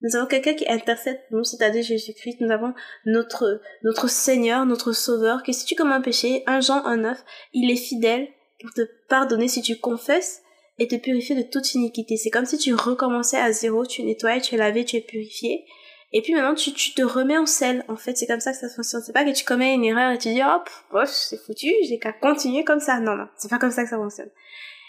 nous 0.02 0.16
avons 0.16 0.28
quelqu'un 0.28 0.54
qui 0.54 0.68
intercède 0.68 1.20
pour 1.30 1.38
nous, 1.38 1.44
c'est-à-dire 1.44 1.84
Jésus-Christ. 1.84 2.42
Nous 2.42 2.52
avons 2.52 2.74
notre, 3.06 3.62
notre 3.84 4.10
Seigneur, 4.10 4.66
notre 4.66 4.94
Sauveur, 4.94 5.44
que 5.44 5.52
si 5.52 5.66
tu 5.66 5.76
commets 5.76 5.94
un 5.94 6.02
péché, 6.02 6.44
un 6.48 6.60
Jean, 6.60 6.84
un 6.86 7.06
œuf, 7.06 7.24
il 7.54 7.72
est 7.72 7.76
fidèle 7.76 8.28
pour 8.60 8.74
te 8.74 8.82
pardonner 9.08 9.48
si 9.48 9.62
tu 9.62 9.78
confesses 9.78 10.42
et 10.80 10.88
te 10.88 10.96
purifier 10.96 11.36
de 11.36 11.44
toute 11.44 11.74
iniquité. 11.76 12.18
C'est 12.18 12.32
comme 12.32 12.46
si 12.46 12.58
tu 12.58 12.74
recommençais 12.74 13.40
à 13.40 13.52
zéro, 13.52 13.86
tu 13.86 14.04
nettoies, 14.04 14.42
tu 14.42 14.56
es 14.56 14.58
lavé, 14.58 14.84
tu 14.84 14.98
es 14.98 15.02
purifié. 15.02 15.66
Et 16.14 16.22
puis 16.22 16.34
maintenant, 16.34 16.56
tu, 16.56 16.74
tu 16.74 16.94
te 16.94 17.02
remets 17.02 17.38
en 17.38 17.46
selle. 17.46 17.86
En 17.88 17.96
fait, 17.96 18.18
c'est 18.18 18.28
comme 18.28 18.40
ça 18.42 18.52
que 18.52 18.58
ça 18.58 18.70
fonctionne. 18.70 19.02
C'est 19.02 19.14
pas 19.14 19.24
que 19.24 19.32
tu 19.32 19.46
commets 19.46 19.74
une 19.74 19.86
erreur 19.86 20.12
et 20.12 20.18
tu 20.18 20.30
dis, 20.30 20.42
hop, 20.44 20.70
oh, 20.94 21.04
c'est 21.06 21.38
foutu, 21.38 21.72
j'ai 21.88 22.00
qu'à 22.00 22.12
continuer 22.12 22.64
comme 22.64 22.80
ça. 22.82 23.00
Non, 23.00 23.16
non, 23.16 23.28
c'est 23.38 23.50
pas 23.50 23.60
comme 23.60 23.72
ça 23.72 23.84
que 23.84 23.90
ça 23.90 23.98
fonctionne. 23.98 24.30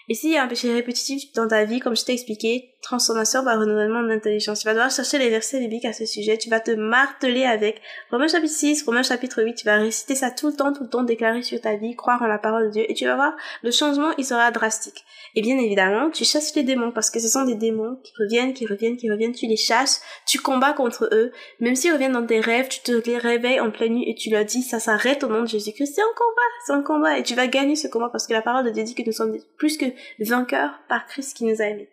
Et 0.08 0.14
s'il 0.14 0.30
y 0.30 0.36
a 0.36 0.42
un 0.42 0.48
péché 0.48 0.72
répétitif 0.72 1.32
dans 1.34 1.48
ta 1.48 1.64
vie, 1.64 1.80
comme 1.80 1.96
je 1.96 2.04
t'ai 2.04 2.12
expliqué, 2.12 2.72
transformation 2.82 3.44
par 3.44 3.58
renouvellement 3.58 4.02
d'intelligence. 4.02 4.58
Tu 4.60 4.66
vas 4.66 4.74
devoir 4.74 4.90
chercher 4.90 5.18
les 5.18 5.30
versets 5.30 5.60
bibliques 5.60 5.84
à 5.84 5.92
ce 5.92 6.04
sujet. 6.04 6.36
Tu 6.36 6.50
vas 6.50 6.60
te 6.60 6.72
marteler 6.72 7.44
avec 7.44 7.80
Romains 8.10 8.26
chapitre 8.26 8.52
6, 8.52 8.82
Romains 8.84 9.04
chapitre 9.04 9.42
8. 9.42 9.54
Tu 9.54 9.64
vas 9.64 9.76
réciter 9.76 10.16
ça 10.16 10.30
tout 10.30 10.48
le 10.48 10.54
temps, 10.54 10.72
tout 10.72 10.82
le 10.82 10.88
temps, 10.88 11.04
déclarer 11.04 11.42
sur 11.42 11.60
ta 11.60 11.76
vie, 11.76 11.94
croire 11.94 12.20
en 12.20 12.26
la 12.26 12.38
parole 12.38 12.66
de 12.66 12.72
Dieu. 12.72 12.84
Et 12.90 12.94
tu 12.94 13.06
vas 13.06 13.14
voir, 13.14 13.34
le 13.62 13.70
changement, 13.70 14.10
il 14.18 14.24
sera 14.24 14.50
drastique. 14.50 15.04
Et 15.34 15.42
bien 15.42 15.56
évidemment, 15.58 16.10
tu 16.10 16.24
chasses 16.24 16.54
les 16.56 16.64
démons 16.64 16.90
parce 16.90 17.08
que 17.08 17.20
ce 17.20 17.28
sont 17.28 17.44
des 17.44 17.54
démons 17.54 17.98
qui 18.02 18.12
reviennent, 18.18 18.52
qui 18.52 18.66
reviennent, 18.66 18.96
qui 18.96 19.10
reviennent. 19.10 19.32
Tu 19.32 19.46
les 19.46 19.56
chasses, 19.56 20.02
tu 20.26 20.38
combats 20.38 20.72
contre 20.72 21.08
eux. 21.12 21.30
Même 21.60 21.76
s'ils 21.76 21.92
reviennent 21.92 22.12
dans 22.12 22.26
tes 22.26 22.40
rêves, 22.40 22.68
tu 22.68 22.80
te 22.80 22.92
les 23.08 23.16
réveilles 23.16 23.60
en 23.60 23.70
pleine 23.70 23.94
nuit 23.94 24.10
et 24.10 24.14
tu 24.16 24.28
leur 24.28 24.44
dis, 24.44 24.62
ça 24.62 24.80
s'arrête 24.80 25.22
au 25.22 25.28
nom 25.28 25.42
de 25.42 25.48
Jésus-Christ. 25.48 25.94
C'est 25.94 26.02
un 26.02 26.14
combat, 26.16 26.42
c'est 26.66 26.72
un 26.72 26.82
combat. 26.82 27.18
Et 27.18 27.22
tu 27.22 27.34
vas 27.34 27.46
gagner 27.46 27.76
ce 27.76 27.86
combat 27.86 28.08
parce 28.10 28.26
que 28.26 28.32
la 28.32 28.42
parole 28.42 28.64
de 28.64 28.70
Dieu 28.70 28.82
dit 28.82 28.94
que 28.94 29.02
nous 29.06 29.12
sommes 29.12 29.36
plus 29.56 29.76
que 29.76 29.86
vainqueurs 30.18 30.80
par 30.88 31.06
Christ 31.06 31.36
qui 31.36 31.44
nous 31.44 31.60
a 31.60 31.66
aimés. 31.66 31.88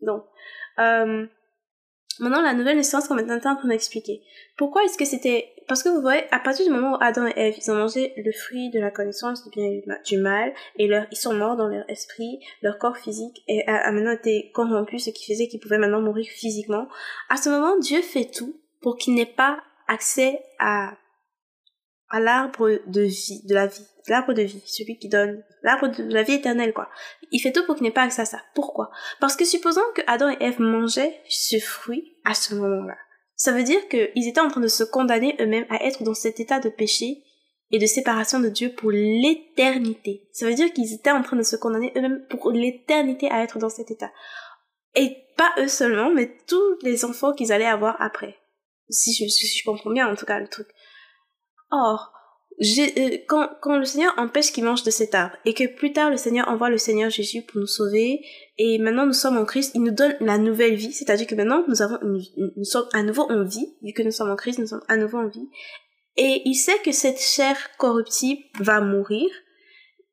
Donc, 0.00 0.24
euh, 0.78 1.26
maintenant 2.20 2.42
la 2.42 2.54
nouvelle 2.54 2.76
naissance 2.76 3.08
qu'on 3.08 3.18
est 3.18 3.30
en 3.30 3.40
train 3.40 3.68
d'expliquer. 3.68 4.22
Pourquoi 4.56 4.84
est-ce 4.84 4.98
que 4.98 5.04
c'était 5.04 5.54
parce 5.66 5.82
que 5.82 5.88
vous 5.88 6.02
voyez, 6.02 6.22
à 6.30 6.38
partir 6.38 6.66
du 6.66 6.70
moment 6.70 6.92
où 6.92 6.98
Adam 7.00 7.26
et 7.26 7.32
Ève, 7.36 7.54
ils 7.56 7.70
ont 7.70 7.74
mangé 7.74 8.12
le 8.16 8.32
fruit 8.32 8.70
de 8.70 8.78
la 8.78 8.90
connaissance 8.90 9.44
du 9.44 9.50
bien 9.50 9.64
et 9.64 9.84
du 10.06 10.18
mal, 10.18 10.52
et 10.76 10.86
leur, 10.86 11.06
ils 11.10 11.16
sont 11.16 11.32
morts 11.32 11.56
dans 11.56 11.68
leur 11.68 11.88
esprit, 11.88 12.38
leur 12.60 12.78
corps 12.78 12.98
physique 12.98 13.42
a, 13.66 13.76
a 13.76 13.92
maintenant 13.92 14.12
été 14.12 14.50
corrompu, 14.52 14.98
ce 14.98 15.10
qui 15.10 15.32
faisait 15.32 15.48
qu'ils 15.48 15.60
pouvaient 15.60 15.78
maintenant 15.78 16.02
mourir 16.02 16.26
physiquement. 16.26 16.86
À 17.30 17.36
ce 17.36 17.48
moment, 17.48 17.78
Dieu 17.78 18.02
fait 18.02 18.30
tout 18.30 18.60
pour 18.82 18.96
qu'ils 18.96 19.14
n'aient 19.14 19.24
pas 19.24 19.62
accès 19.88 20.42
à, 20.58 20.96
à 22.14 22.20
l'arbre 22.20 22.80
de 22.86 23.02
vie, 23.02 23.42
de 23.44 23.54
la 23.54 23.66
vie 23.66 23.86
l'arbre 24.08 24.34
de 24.34 24.42
vie, 24.42 24.62
celui 24.66 24.98
qui 24.98 25.08
donne 25.08 25.42
l'arbre 25.62 25.88
de 25.88 26.02
la 26.12 26.22
vie 26.22 26.34
éternelle, 26.34 26.72
quoi. 26.72 26.88
Il 27.30 27.40
fait 27.40 27.52
tout 27.52 27.64
pour 27.64 27.74
qu'il 27.74 27.84
n'ait 27.84 27.90
pas 27.90 28.02
accès 28.02 28.22
à 28.22 28.26
ça. 28.26 28.42
Pourquoi? 28.54 28.90
Parce 29.20 29.36
que 29.36 29.44
supposons 29.44 29.80
que 29.94 30.02
Adam 30.06 30.30
et 30.30 30.36
Ève 30.40 30.60
mangeaient 30.60 31.20
ce 31.28 31.58
fruit 31.58 32.16
à 32.24 32.34
ce 32.34 32.54
moment-là. 32.54 32.96
Ça 33.36 33.52
veut 33.52 33.62
dire 33.62 33.88
qu'ils 33.88 34.28
étaient 34.28 34.40
en 34.40 34.48
train 34.48 34.60
de 34.60 34.68
se 34.68 34.84
condamner 34.84 35.36
eux-mêmes 35.40 35.66
à 35.70 35.82
être 35.84 36.02
dans 36.02 36.14
cet 36.14 36.38
état 36.38 36.60
de 36.60 36.68
péché 36.68 37.24
et 37.70 37.78
de 37.78 37.86
séparation 37.86 38.40
de 38.40 38.48
Dieu 38.48 38.74
pour 38.74 38.90
l'éternité. 38.90 40.28
Ça 40.32 40.46
veut 40.46 40.54
dire 40.54 40.72
qu'ils 40.72 40.92
étaient 40.92 41.10
en 41.10 41.22
train 41.22 41.36
de 41.36 41.42
se 41.42 41.56
condamner 41.56 41.92
eux-mêmes 41.96 42.26
pour 42.28 42.50
l'éternité 42.52 43.30
à 43.30 43.42
être 43.42 43.58
dans 43.58 43.70
cet 43.70 43.90
état. 43.90 44.12
Et 44.94 45.16
pas 45.36 45.52
eux 45.58 45.68
seulement, 45.68 46.10
mais 46.10 46.36
tous 46.46 46.78
les 46.82 47.04
enfants 47.04 47.32
qu'ils 47.32 47.52
allaient 47.52 47.64
avoir 47.64 48.00
après. 48.00 48.36
Si 48.90 49.14
je, 49.14 49.28
si 49.28 49.46
je 49.46 49.64
comprends 49.64 49.90
bien, 49.90 50.06
en 50.06 50.14
tout 50.14 50.26
cas, 50.26 50.38
le 50.38 50.46
truc. 50.46 50.68
Or, 51.76 52.12
euh, 52.60 53.18
quand, 53.26 53.76
le 53.78 53.84
Seigneur 53.84 54.14
empêche 54.16 54.52
qu'ils 54.52 54.64
mangent 54.64 54.84
de 54.84 54.90
cet 54.90 55.14
arbre 55.16 55.36
et 55.44 55.54
que 55.54 55.66
plus 55.66 55.92
tard 55.92 56.10
le 56.10 56.16
Seigneur 56.16 56.46
envoie 56.46 56.70
le 56.70 56.78
Seigneur 56.78 57.10
Jésus 57.10 57.42
pour 57.42 57.60
nous 57.60 57.66
sauver 57.66 58.20
et 58.58 58.78
maintenant 58.78 59.06
nous 59.06 59.12
sommes 59.12 59.36
en 59.36 59.44
Christ, 59.44 59.72
il 59.74 59.82
nous 59.82 59.90
donne 59.90 60.14
la 60.20 60.38
nouvelle 60.38 60.76
vie, 60.76 60.92
c'est-à-dire 60.92 61.26
que 61.26 61.34
maintenant 61.34 61.64
nous 61.66 61.74
sommes 61.74 62.88
à 62.92 63.02
nouveau 63.02 63.22
en 63.28 63.42
vie, 63.42 63.74
vu 63.82 63.92
que 63.92 64.02
nous 64.02 64.12
sommes 64.12 64.30
en 64.30 64.36
Christ, 64.36 64.60
nous 64.60 64.68
sommes 64.68 64.84
à 64.86 64.96
nouveau 64.96 65.18
en 65.18 65.26
vie. 65.26 65.48
Et 66.16 66.42
il 66.44 66.54
sait 66.54 66.78
que 66.84 66.92
cette 66.92 67.18
chair 67.18 67.56
corruptible 67.76 68.42
va 68.60 68.80
mourir 68.80 69.28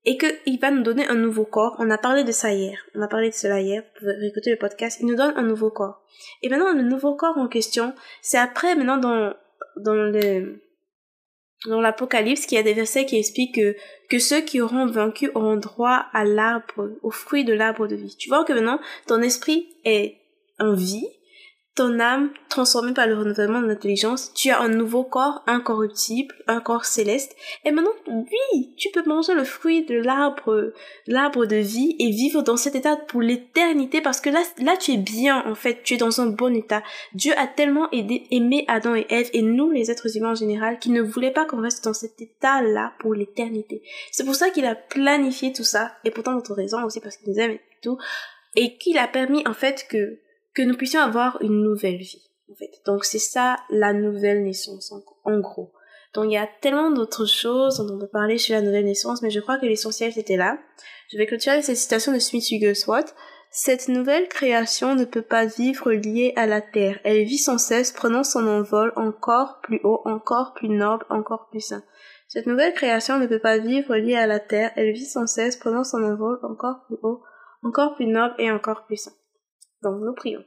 et 0.06 0.18
qu'il 0.18 0.60
va 0.60 0.72
nous 0.72 0.82
donner 0.82 1.08
un 1.08 1.16
nouveau 1.16 1.46
corps. 1.46 1.76
On 1.78 1.92
a 1.92 2.00
parlé 2.00 2.24
de 2.24 2.32
ça 2.32 2.52
hier. 2.52 2.76
On 2.96 3.02
a 3.04 3.08
parlé 3.08 3.30
de 3.30 3.36
cela 3.36 3.62
hier. 3.62 3.84
Vous 3.84 4.00
pouvez 4.00 4.28
écouter 4.28 4.50
le 4.50 4.58
podcast. 4.58 4.98
Il 5.00 5.06
nous 5.06 5.16
donne 5.16 5.34
un 5.38 5.44
nouveau 5.44 5.70
corps. 5.70 6.02
Et 6.42 6.50
maintenant, 6.50 6.74
le 6.74 6.82
nouveau 6.82 7.14
corps 7.14 7.38
en 7.38 7.48
question, 7.48 7.94
c'est 8.24 8.40
après, 8.40 8.76
maintenant, 8.76 8.98
dans, 8.98 9.36
dans 9.78 9.94
le, 9.94 10.60
dans 11.68 11.82
l'Apocalypse 11.82 12.46
qu'il 12.46 12.56
y 12.56 12.60
a 12.60 12.64
des 12.64 12.74
versets 12.74 13.06
qui 13.06 13.18
expliquent 13.18 13.56
que, 13.56 13.76
que 14.10 14.20
ceux 14.20 14.42
qui 14.42 14.62
auront 14.62 14.86
vaincu 14.88 15.30
auront 15.36 15.58
droit 15.58 16.06
à 16.14 16.24
l'arbre, 16.24 16.90
au 17.04 17.12
fruit 17.12 17.46
de 17.46 17.54
l'arbre 17.54 17.88
de 17.88 17.96
vie. 17.96 18.16
Tu 18.18 18.30
vois 18.30 18.44
que 18.44 18.54
maintenant, 18.54 18.80
ton 19.08 19.22
esprit 19.22 19.70
est 19.86 20.18
en 20.60 20.74
vie, 20.74 21.08
ton 21.76 22.02
âme 22.02 22.32
transformée 22.50 22.94
par 22.94 23.08
le 23.08 23.18
renouvellement 23.18 23.62
de 23.62 23.68
l'intelligence, 23.68 24.34
tu 24.34 24.50
as 24.50 24.60
un 24.60 24.68
nouveau 24.68 25.04
corps 25.04 25.42
incorruptible, 25.48 26.36
un 26.48 26.60
corps 26.60 26.84
céleste. 26.84 27.34
Et 27.64 27.72
maintenant, 27.72 27.94
oui, 28.08 28.74
tu 28.76 28.90
peux 28.92 29.04
manger 29.08 29.34
le 29.34 29.46
fruit 29.46 29.86
de 29.86 29.96
l'arbre, 29.96 30.74
l'arbre 31.08 31.46
de 31.46 31.56
vie 31.56 31.96
et 32.00 32.10
vivre 32.10 32.42
dans 32.42 32.58
cet 32.58 32.76
état 32.76 32.98
pour 32.98 33.22
l'éternité 33.22 34.02
parce 34.02 34.20
que 34.20 34.30
là, 34.30 34.42
là, 34.62 34.76
tu 34.76 34.92
es 34.92 34.98
bien, 34.98 35.46
en 35.48 35.56
fait, 35.56 35.82
tu 35.84 35.94
es 35.94 35.98
dans 35.98 36.20
un 36.20 36.28
bon 36.28 36.54
état. 36.54 36.84
Dieu 37.14 37.32
a 37.38 37.48
tellement 37.48 37.90
aidé, 37.92 38.28
aimé 38.32 38.66
Adam 38.68 38.96
et 38.96 39.06
Ève 39.10 39.30
et 39.32 39.42
nous, 39.42 39.72
les 39.72 39.90
êtres 39.90 40.18
humains 40.18 40.32
en 40.32 40.36
général, 40.36 40.78
qu'il 40.78 40.92
ne 40.92 41.02
voulait 41.02 41.32
pas 41.32 41.46
qu'on 41.46 41.62
reste 41.62 41.86
dans 41.86 41.94
cet 41.94 42.22
état-là 42.22 42.94
pour 43.00 43.14
l'éternité. 43.14 43.82
C'est 44.12 44.26
pour 44.26 44.36
ça 44.36 44.50
qu'il 44.50 44.66
a 44.66 44.76
planifié 44.76 45.54
tout 45.54 45.64
ça 45.64 45.94
et 46.04 46.12
pourtant 46.12 46.34
d'autres 46.34 46.54
raisons 46.54 46.84
aussi 46.84 47.00
parce 47.00 47.16
qu'il 47.16 47.32
nous 47.32 47.40
aime 47.40 47.52
et 47.52 47.62
tout 47.82 47.98
et 48.56 48.78
qu'il 48.78 48.98
a 48.98 49.08
permis, 49.08 49.48
en 49.48 49.54
fait, 49.54 49.88
que 49.90 50.20
que 50.54 50.62
nous 50.62 50.76
puissions 50.76 51.02
avoir 51.02 51.42
une 51.42 51.64
nouvelle 51.64 51.98
vie. 51.98 52.22
En 52.52 52.56
fait. 52.56 52.72
Donc 52.86 53.06
c'est 53.06 53.20
ça 53.20 53.58
la 53.70 53.94
nouvelle 53.94 54.44
naissance 54.44 54.94
en, 55.24 55.40
gros. 55.40 55.72
Donc 56.14 56.26
il 56.26 56.34
y 56.34 56.38
a 56.38 56.50
tellement 56.62 56.92
d'autres 56.92 57.26
choses 57.26 57.78
dont 57.78 57.96
on 57.96 58.00
peut 58.00 58.10
parler 58.10 58.38
sur 58.38 58.56
la 58.56 58.62
nouvelle 58.62 58.86
naissance, 58.86 59.22
mais 59.22 59.30
je 59.30 59.40
crois 59.40 59.58
que 59.58 59.66
l'essentiel 59.66 60.12
c'était 60.12 60.36
là. 60.36 60.60
Je 61.12 61.18
vais 61.18 61.26
clôturer 61.26 61.54
avec 61.54 61.66
cette 61.66 61.78
citation 61.78 62.14
de 62.14 62.20
Smith 62.20 62.46
Wigglesworth. 62.50 63.16
Cette 63.54 63.90
nouvelle 63.90 64.30
création 64.30 64.96
ne 64.96 65.04
peut 65.04 65.22
pas 65.22 65.46
vivre 65.46 65.92
liée 65.92 66.32
à 66.38 66.46
la 66.46 66.62
terre. 66.62 67.00
Elle 67.04 67.26
vit 67.26 67.38
sans 67.38 67.58
cesse, 67.58 67.92
prenant 67.92 68.24
son 68.24 68.48
envol 68.48 68.94
encore 68.96 69.60
plus 69.62 69.82
haut, 69.84 70.02
encore 70.06 70.54
plus 70.54 70.70
noble, 70.70 71.06
encore 71.10 71.50
plus 71.50 71.60
sain. 71.60 71.84
Cette 72.30 72.48
nouvelle 72.48 72.74
création 72.74 73.20
ne 73.20 73.28
peut 73.28 73.40
pas 73.40 73.58
vivre 73.58 73.94
liée 73.98 74.16
à 74.16 74.26
la 74.26 74.40
terre. 74.40 74.72
Elle 74.78 74.94
vit 74.94 75.06
sans 75.06 75.28
cesse, 75.28 75.58
prenant 75.58 75.84
son 75.84 76.02
envol 76.02 76.40
encore 76.44 76.86
plus 76.86 76.96
haut, 77.04 77.22
encore 77.62 77.96
plus 77.96 78.08
noble 78.08 78.36
et 78.38 78.50
encore 78.50 78.86
plus 78.86 78.96
sain. 78.96 79.12
Donc, 79.84 80.02
nous 80.02 80.14
prions. 80.14 80.44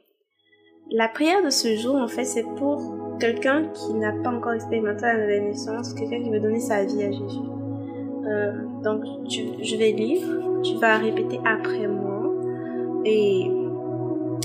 La 0.91 1.09
prière 1.09 1.43
de 1.43 1.51
ce 1.51 1.77
jour, 1.77 1.97
en 1.97 2.09
fait, 2.09 2.25
c'est 2.25 2.45
pour 2.57 3.17
quelqu'un 3.19 3.69
qui 3.73 3.95
n'a 3.95 4.13
pas 4.13 4.31
encore 4.31 4.53
expérimenté 4.53 5.03
la 5.03 5.15
nouvelle 5.15 5.45
naissance, 5.45 5.95
quelqu'un 5.95 6.23
qui 6.23 6.31
veut 6.31 6.41
donner 6.41 6.61
sa 6.61 6.85
vie 6.85 7.03
à 7.03 7.11
Jésus. 7.11 7.49
Euh, 8.27 8.53
donc, 8.83 9.03
je 9.29 9.77
vais 9.77 9.93
lire, 9.93 10.23
tu 10.63 10.77
vas 10.77 10.99
répéter 10.99 11.41
après 11.45 11.87
moi, 11.87 12.33
et 13.05 13.51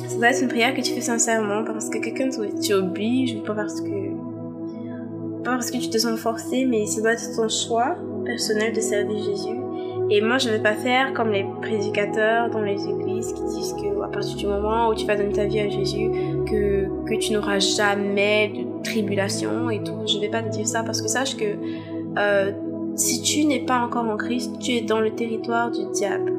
ça 0.07 0.17
doit 0.17 0.29
être 0.29 0.41
une 0.41 0.49
prière 0.49 0.73
que 0.73 0.81
tu 0.81 0.93
fais 0.93 1.01
sincèrement, 1.01 1.63
parce 1.63 1.89
que 1.89 1.99
quelqu'un 1.99 2.29
t'oblige, 2.29 3.35
ou 3.35 3.43
pas 3.43 3.53
parce 3.53 3.81
que, 3.81 4.13
pas 5.43 5.51
parce 5.51 5.71
que 5.71 5.77
tu 5.77 5.89
te 5.89 5.97
sens 5.97 6.19
forcé, 6.19 6.65
mais 6.65 6.85
ça 6.85 7.01
doit 7.01 7.13
être 7.13 7.35
ton 7.35 7.47
choix 7.47 7.95
personnel 8.25 8.73
de 8.73 8.81
servir 8.81 9.23
Jésus. 9.23 9.58
Et 10.11 10.21
moi, 10.21 10.39
je 10.39 10.49
ne 10.49 10.53
vais 10.53 10.63
pas 10.63 10.73
faire 10.73 11.13
comme 11.13 11.31
les 11.31 11.45
prédicateurs 11.61 12.49
dans 12.49 12.61
les 12.61 12.83
églises 12.87 13.31
qui 13.33 13.43
disent 13.43 13.73
que 13.73 14.03
à 14.03 14.07
partir 14.07 14.35
du 14.35 14.47
moment 14.47 14.89
où 14.89 14.95
tu 14.95 15.05
vas 15.05 15.15
donner 15.15 15.33
ta 15.33 15.45
vie 15.45 15.59
à 15.59 15.69
Jésus, 15.69 16.09
que, 16.47 16.87
que 17.05 17.19
tu 17.19 17.33
n'auras 17.33 17.59
jamais 17.59 18.51
de 18.55 18.83
tribulation 18.83 19.69
et 19.69 19.83
tout. 19.83 20.07
Je 20.07 20.15
ne 20.15 20.21
vais 20.21 20.29
pas 20.29 20.41
te 20.41 20.49
dire 20.49 20.67
ça 20.67 20.83
parce 20.83 21.01
que 21.01 21.07
sache 21.07 21.35
que 21.35 21.45
euh, 22.17 22.51
si 22.95 23.21
tu 23.21 23.45
n'es 23.45 23.59
pas 23.59 23.79
encore 23.79 24.05
en 24.05 24.17
Christ, 24.17 24.57
tu 24.59 24.71
es 24.71 24.81
dans 24.81 24.99
le 24.99 25.11
territoire 25.11 25.69
du 25.69 25.85
diable. 25.93 26.33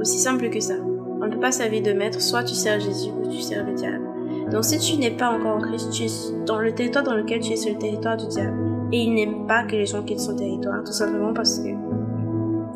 Aussi 0.00 0.18
simple 0.18 0.48
que 0.48 0.60
ça. 0.60 0.74
On 1.20 1.26
ne 1.26 1.30
peut 1.30 1.40
pas 1.40 1.52
servir 1.52 1.82
de 1.82 1.92
maître, 1.92 2.20
soit 2.22 2.44
tu 2.44 2.54
sers 2.54 2.80
Jésus 2.80 3.10
ou 3.10 3.28
tu 3.28 3.40
sers 3.40 3.66
le 3.66 3.74
diable. 3.74 4.04
Donc 4.50 4.64
si 4.64 4.78
tu 4.78 4.98
n'es 4.98 5.10
pas 5.10 5.28
encore 5.28 5.56
en 5.56 5.60
Christ, 5.60 5.90
tu 5.90 6.04
es 6.04 6.44
dans 6.46 6.58
le 6.58 6.72
territoire 6.72 7.04
dans 7.04 7.14
lequel 7.14 7.40
tu 7.40 7.52
es 7.52 7.56
sur 7.56 7.72
le 7.72 7.78
territoire 7.78 8.16
du 8.16 8.26
diable. 8.28 8.56
Et 8.92 9.02
il 9.02 9.14
n'aime 9.14 9.46
pas 9.46 9.64
que 9.64 9.72
les 9.72 9.84
gens 9.84 10.02
quittent 10.02 10.20
son 10.20 10.36
territoire, 10.36 10.82
tout 10.84 10.92
simplement 10.92 11.34
parce 11.34 11.58
que 11.58 11.68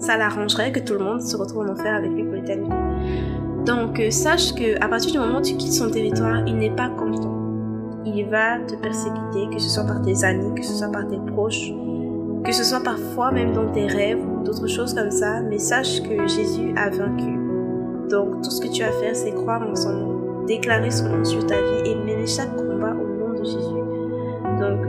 ça 0.02 0.16
l'arrangerait 0.16 0.72
que 0.72 0.80
tout 0.80 0.94
le 0.94 0.98
monde 0.98 1.22
se 1.22 1.36
retrouve 1.36 1.64
en 1.64 1.72
enfer 1.72 1.94
avec 1.94 2.10
lui 2.10 2.24
pour 2.24 2.34
l'éternité. 2.34 2.74
Donc 3.64 4.00
euh, 4.00 4.10
sache 4.10 4.52
que 4.52 4.76
à 4.84 4.88
partir 4.88 5.12
du 5.12 5.18
moment 5.18 5.38
où 5.38 5.42
tu 5.42 5.56
quittes 5.56 5.72
son 5.72 5.90
territoire, 5.90 6.42
il 6.46 6.56
n'est 6.56 6.74
pas 6.74 6.88
content. 6.88 7.38
Il 8.04 8.28
va 8.28 8.58
te 8.58 8.74
persécuter, 8.74 9.48
que 9.54 9.60
ce 9.62 9.70
soit 9.70 9.84
par 9.84 10.02
tes 10.02 10.24
amis, 10.24 10.52
que 10.56 10.64
ce 10.64 10.74
soit 10.74 10.90
par 10.90 11.06
tes 11.06 11.18
proches, 11.32 11.70
que 12.44 12.50
ce 12.52 12.64
soit 12.64 12.82
parfois 12.82 13.30
même 13.30 13.52
dans 13.52 13.70
tes 13.70 13.86
rêves 13.86 14.18
ou 14.18 14.42
d'autres 14.42 14.66
choses 14.66 14.92
comme 14.92 15.12
ça. 15.12 15.40
Mais 15.40 15.58
sache 15.58 16.02
que 16.02 16.26
Jésus 16.26 16.74
a 16.76 16.90
vaincu. 16.90 17.38
Donc 18.10 18.42
tout 18.42 18.50
ce 18.50 18.60
que 18.60 18.72
tu 18.72 18.82
as 18.82 18.88
à 18.88 18.92
faire, 18.92 19.14
c'est 19.14 19.32
croire 19.32 19.62
en 19.62 19.76
son 19.76 19.92
nom, 19.92 20.44
déclarer 20.46 20.90
son 20.90 21.08
nom 21.08 21.24
sur 21.24 21.46
ta 21.46 21.54
vie 21.54 21.90
et 21.90 21.94
mener 21.94 22.26
chaque 22.26 22.54
combat 22.56 22.92
au 22.92 23.06
nom 23.06 23.38
de 23.38 23.44
Jésus. 23.44 23.82
Donc 24.58 24.80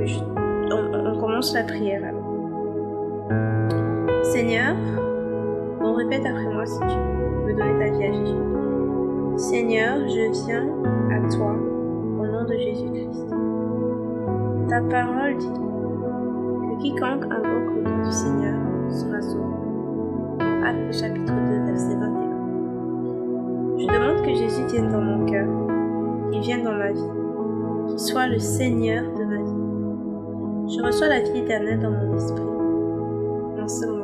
on, 0.72 1.14
on 1.14 1.20
commence 1.20 1.54
la 1.54 1.64
prière. 1.64 2.02
Seigneur, 4.24 4.76
répète 5.96 6.26
après 6.26 6.54
moi 6.54 6.66
si 6.66 6.80
tu 6.80 6.98
veux 7.46 7.54
donner 7.54 7.80
ta 7.80 7.92
vie 7.92 8.04
à 8.04 8.12
Jésus. 8.12 8.38
Seigneur, 9.38 10.08
je 10.08 10.46
viens 10.46 10.68
à 11.12 11.28
toi 11.30 11.56
au 12.20 12.26
nom 12.26 12.44
de 12.46 12.54
Jésus-Christ. 12.54 13.30
Ta 14.70 14.82
parole 14.82 15.38
dit 15.38 15.48
que 15.48 16.82
quiconque 16.82 17.26
invoque 17.26 17.76
le 17.76 17.82
nom 17.84 18.04
du 18.04 18.12
Seigneur 18.12 18.56
sera 18.90 19.22
sauvé. 19.22 19.44
Acte 20.64 20.94
chapitre 20.94 21.34
2, 21.34 21.66
verset 21.66 21.96
21. 21.96 22.34
Je 23.78 23.86
demande 23.88 24.22
que 24.26 24.34
Jésus 24.34 24.66
vienne 24.68 24.90
dans 24.90 25.02
mon 25.02 25.26
cœur, 25.26 25.48
qu'il 26.32 26.42
vienne 26.42 26.64
dans 26.64 26.74
ma 26.74 26.92
vie, 26.92 27.10
qu'il 27.88 28.00
soit 28.00 28.28
le 28.28 28.40
Seigneur 28.40 29.04
de 29.18 29.24
ma 29.24 29.38
vie. 29.38 30.76
Je 30.76 30.82
reçois 30.82 31.08
la 31.08 31.20
vie 31.20 31.40
éternelle 31.40 31.80
dans 31.80 31.92
mon 31.92 32.16
esprit. 32.16 32.42
En 33.62 33.68
ce 33.68 33.86
moment, 33.86 34.03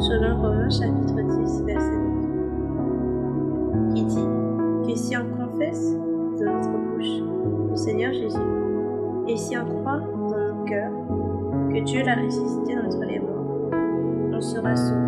selon 0.00 0.40
Romains 0.40 0.70
chapitre 0.70 1.20
10, 1.20 1.62
verset 1.64 1.96
9, 3.84 3.94
qui 3.94 4.04
dit 4.04 4.28
que 4.86 4.94
si 4.96 5.16
on 5.16 5.24
confesse 5.36 5.92
de 5.92 6.44
notre 6.44 6.70
bouche 6.70 7.22
le 7.70 7.76
Seigneur 7.76 8.12
Jésus, 8.12 8.38
et 9.26 9.36
si 9.36 9.56
on 9.58 9.64
croit 9.64 9.98
dans 9.98 10.38
nos 10.38 10.64
cœurs 10.64 10.92
que 11.72 11.80
Dieu 11.84 12.02
l'a 12.04 12.14
ressuscité 12.14 12.76
d'entre 12.76 13.04
les 13.04 13.18
morts, 13.18 13.70
on 14.32 14.40
sera 14.40 14.76
sauvé. 14.76 15.00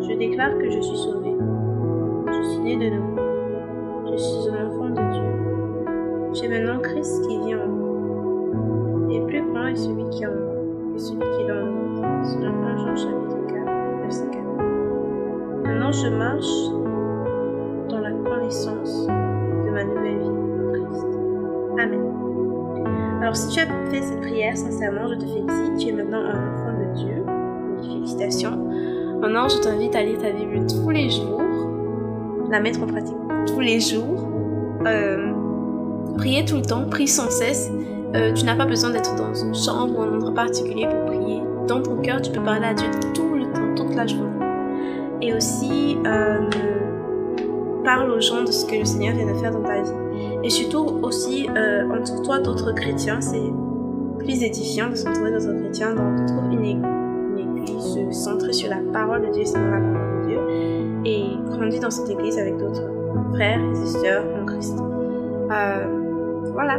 Je 0.00 0.18
déclare 0.18 0.58
que 0.58 0.70
je 0.70 0.80
suis 0.80 0.96
sauvé. 0.96 1.34
Je 2.26 2.42
suis 2.50 2.60
né 2.60 2.76
de 2.76 2.94
nouveau. 2.94 3.16
Je 4.12 4.16
suis 4.16 4.50
un 4.50 4.68
enfant 4.68 4.90
de 4.90 5.12
Dieu. 5.12 5.28
J'ai 6.34 6.48
maintenant 6.48 6.80
Christ 6.80 7.26
qui 7.26 7.38
vit 7.38 7.54
en 7.54 7.66
moi. 7.66 9.10
Et 9.10 9.20
plus 9.26 9.42
grand 9.50 9.66
est 9.66 9.76
celui 9.76 10.08
qui 10.10 10.22
est 10.22 10.26
en 10.26 10.34
moi 10.34 10.57
celui 10.98 11.20
qui 11.20 11.42
est 11.42 11.48
dans 11.48 11.54
le 11.54 11.70
monde 11.70 12.24
selon 12.24 12.52
1 12.64 12.76
Jean 12.78 12.96
chapitre 12.96 13.46
4, 13.46 14.02
verset 14.02 14.26
4. 14.32 14.42
Maintenant, 15.64 15.92
je 15.92 16.08
marche 16.08 17.88
dans 17.88 18.00
la 18.00 18.10
connaissance 18.10 19.06
de 19.06 19.70
ma 19.70 19.84
nouvelle 19.84 20.18
vie 20.18 20.28
en 20.28 20.72
Christ. 20.72 21.06
Amen. 21.78 23.20
Alors, 23.22 23.36
si 23.36 23.48
tu 23.48 23.60
as 23.60 23.66
fait 23.90 24.02
cette 24.02 24.20
prière 24.20 24.56
sincèrement, 24.56 25.08
je 25.08 25.14
te 25.14 25.26
félicite. 25.26 25.76
Tu 25.78 25.88
es 25.88 25.92
maintenant 25.92 26.20
un 26.20 26.52
enfant 26.52 26.78
de 26.78 26.94
Dieu. 26.96 27.24
Félicitations. 27.82 28.58
Maintenant, 29.20 29.48
je 29.48 29.58
t'invite 29.60 29.94
à 29.94 30.02
lire 30.02 30.18
ta 30.18 30.32
Bible 30.32 30.66
tous 30.66 30.90
les 30.90 31.10
jours, 31.10 31.40
la 32.50 32.60
mettre 32.60 32.82
en 32.82 32.86
pratique 32.86 33.16
tous 33.46 33.60
les 33.60 33.80
jours, 33.80 34.28
euh, 34.86 35.32
prier 36.16 36.44
tout 36.44 36.56
le 36.56 36.62
temps, 36.62 36.84
prier 36.88 37.06
sans 37.06 37.30
cesse. 37.30 37.70
Euh, 38.14 38.32
tu 38.32 38.44
n'as 38.44 38.56
pas 38.56 38.66
besoin 38.66 38.90
d'être 38.90 39.14
dans 39.16 39.34
une 39.34 39.54
chambre 39.54 39.98
ou 39.98 40.02
un 40.02 40.14
endroit 40.14 40.34
particulier 40.34 40.86
pour 40.86 41.04
prier 41.06 41.42
dans 41.68 41.82
ton 41.82 41.96
cœur, 41.98 42.20
tu 42.22 42.32
peux 42.32 42.42
parler 42.42 42.66
à 42.66 42.74
Dieu 42.74 42.88
tout 43.14 43.34
le 43.34 43.44
temps, 43.52 43.74
toute 43.76 43.94
la 43.94 44.06
journée. 44.06 44.24
Et 45.20 45.34
aussi, 45.34 45.98
euh, 46.06 46.48
parle 47.84 48.10
aux 48.10 48.20
gens 48.20 48.42
de 48.42 48.50
ce 48.50 48.64
que 48.64 48.76
le 48.76 48.84
Seigneur 48.84 49.14
vient 49.14 49.26
de 49.26 49.38
faire 49.38 49.52
dans 49.52 49.62
ta 49.62 49.82
vie. 49.82 49.92
Et 50.42 50.50
surtout 50.50 50.98
aussi, 51.02 51.48
euh, 51.54 51.88
entoure-toi 51.90 52.38
d'autres 52.38 52.72
chrétiens. 52.72 53.20
C'est 53.20 53.52
plus 54.18 54.42
édifiant 54.42 54.88
de 54.88 54.94
s'entourer 54.94 55.30
d'autres 55.32 55.54
chrétiens. 55.60 55.94
Donc, 55.94 56.52
une, 56.52 56.64
église 56.64 58.10
centrée 58.10 58.52
sur 58.52 58.70
la 58.70 58.80
parole 58.92 59.26
de 59.26 59.32
Dieu, 59.32 59.44
c'est 59.44 59.58
la 59.58 59.78
parole 59.78 60.22
de 60.22 60.26
Dieu. 60.26 60.38
Et 61.04 61.24
grandis 61.50 61.80
dans 61.80 61.90
cette 61.90 62.08
église 62.08 62.38
avec 62.38 62.56
d'autres 62.56 62.88
frères 63.34 63.60
et 63.60 63.86
sœurs 63.86 64.24
en 64.40 64.46
Christ. 64.46 64.78
Euh, 65.50 65.86
voilà. 66.52 66.78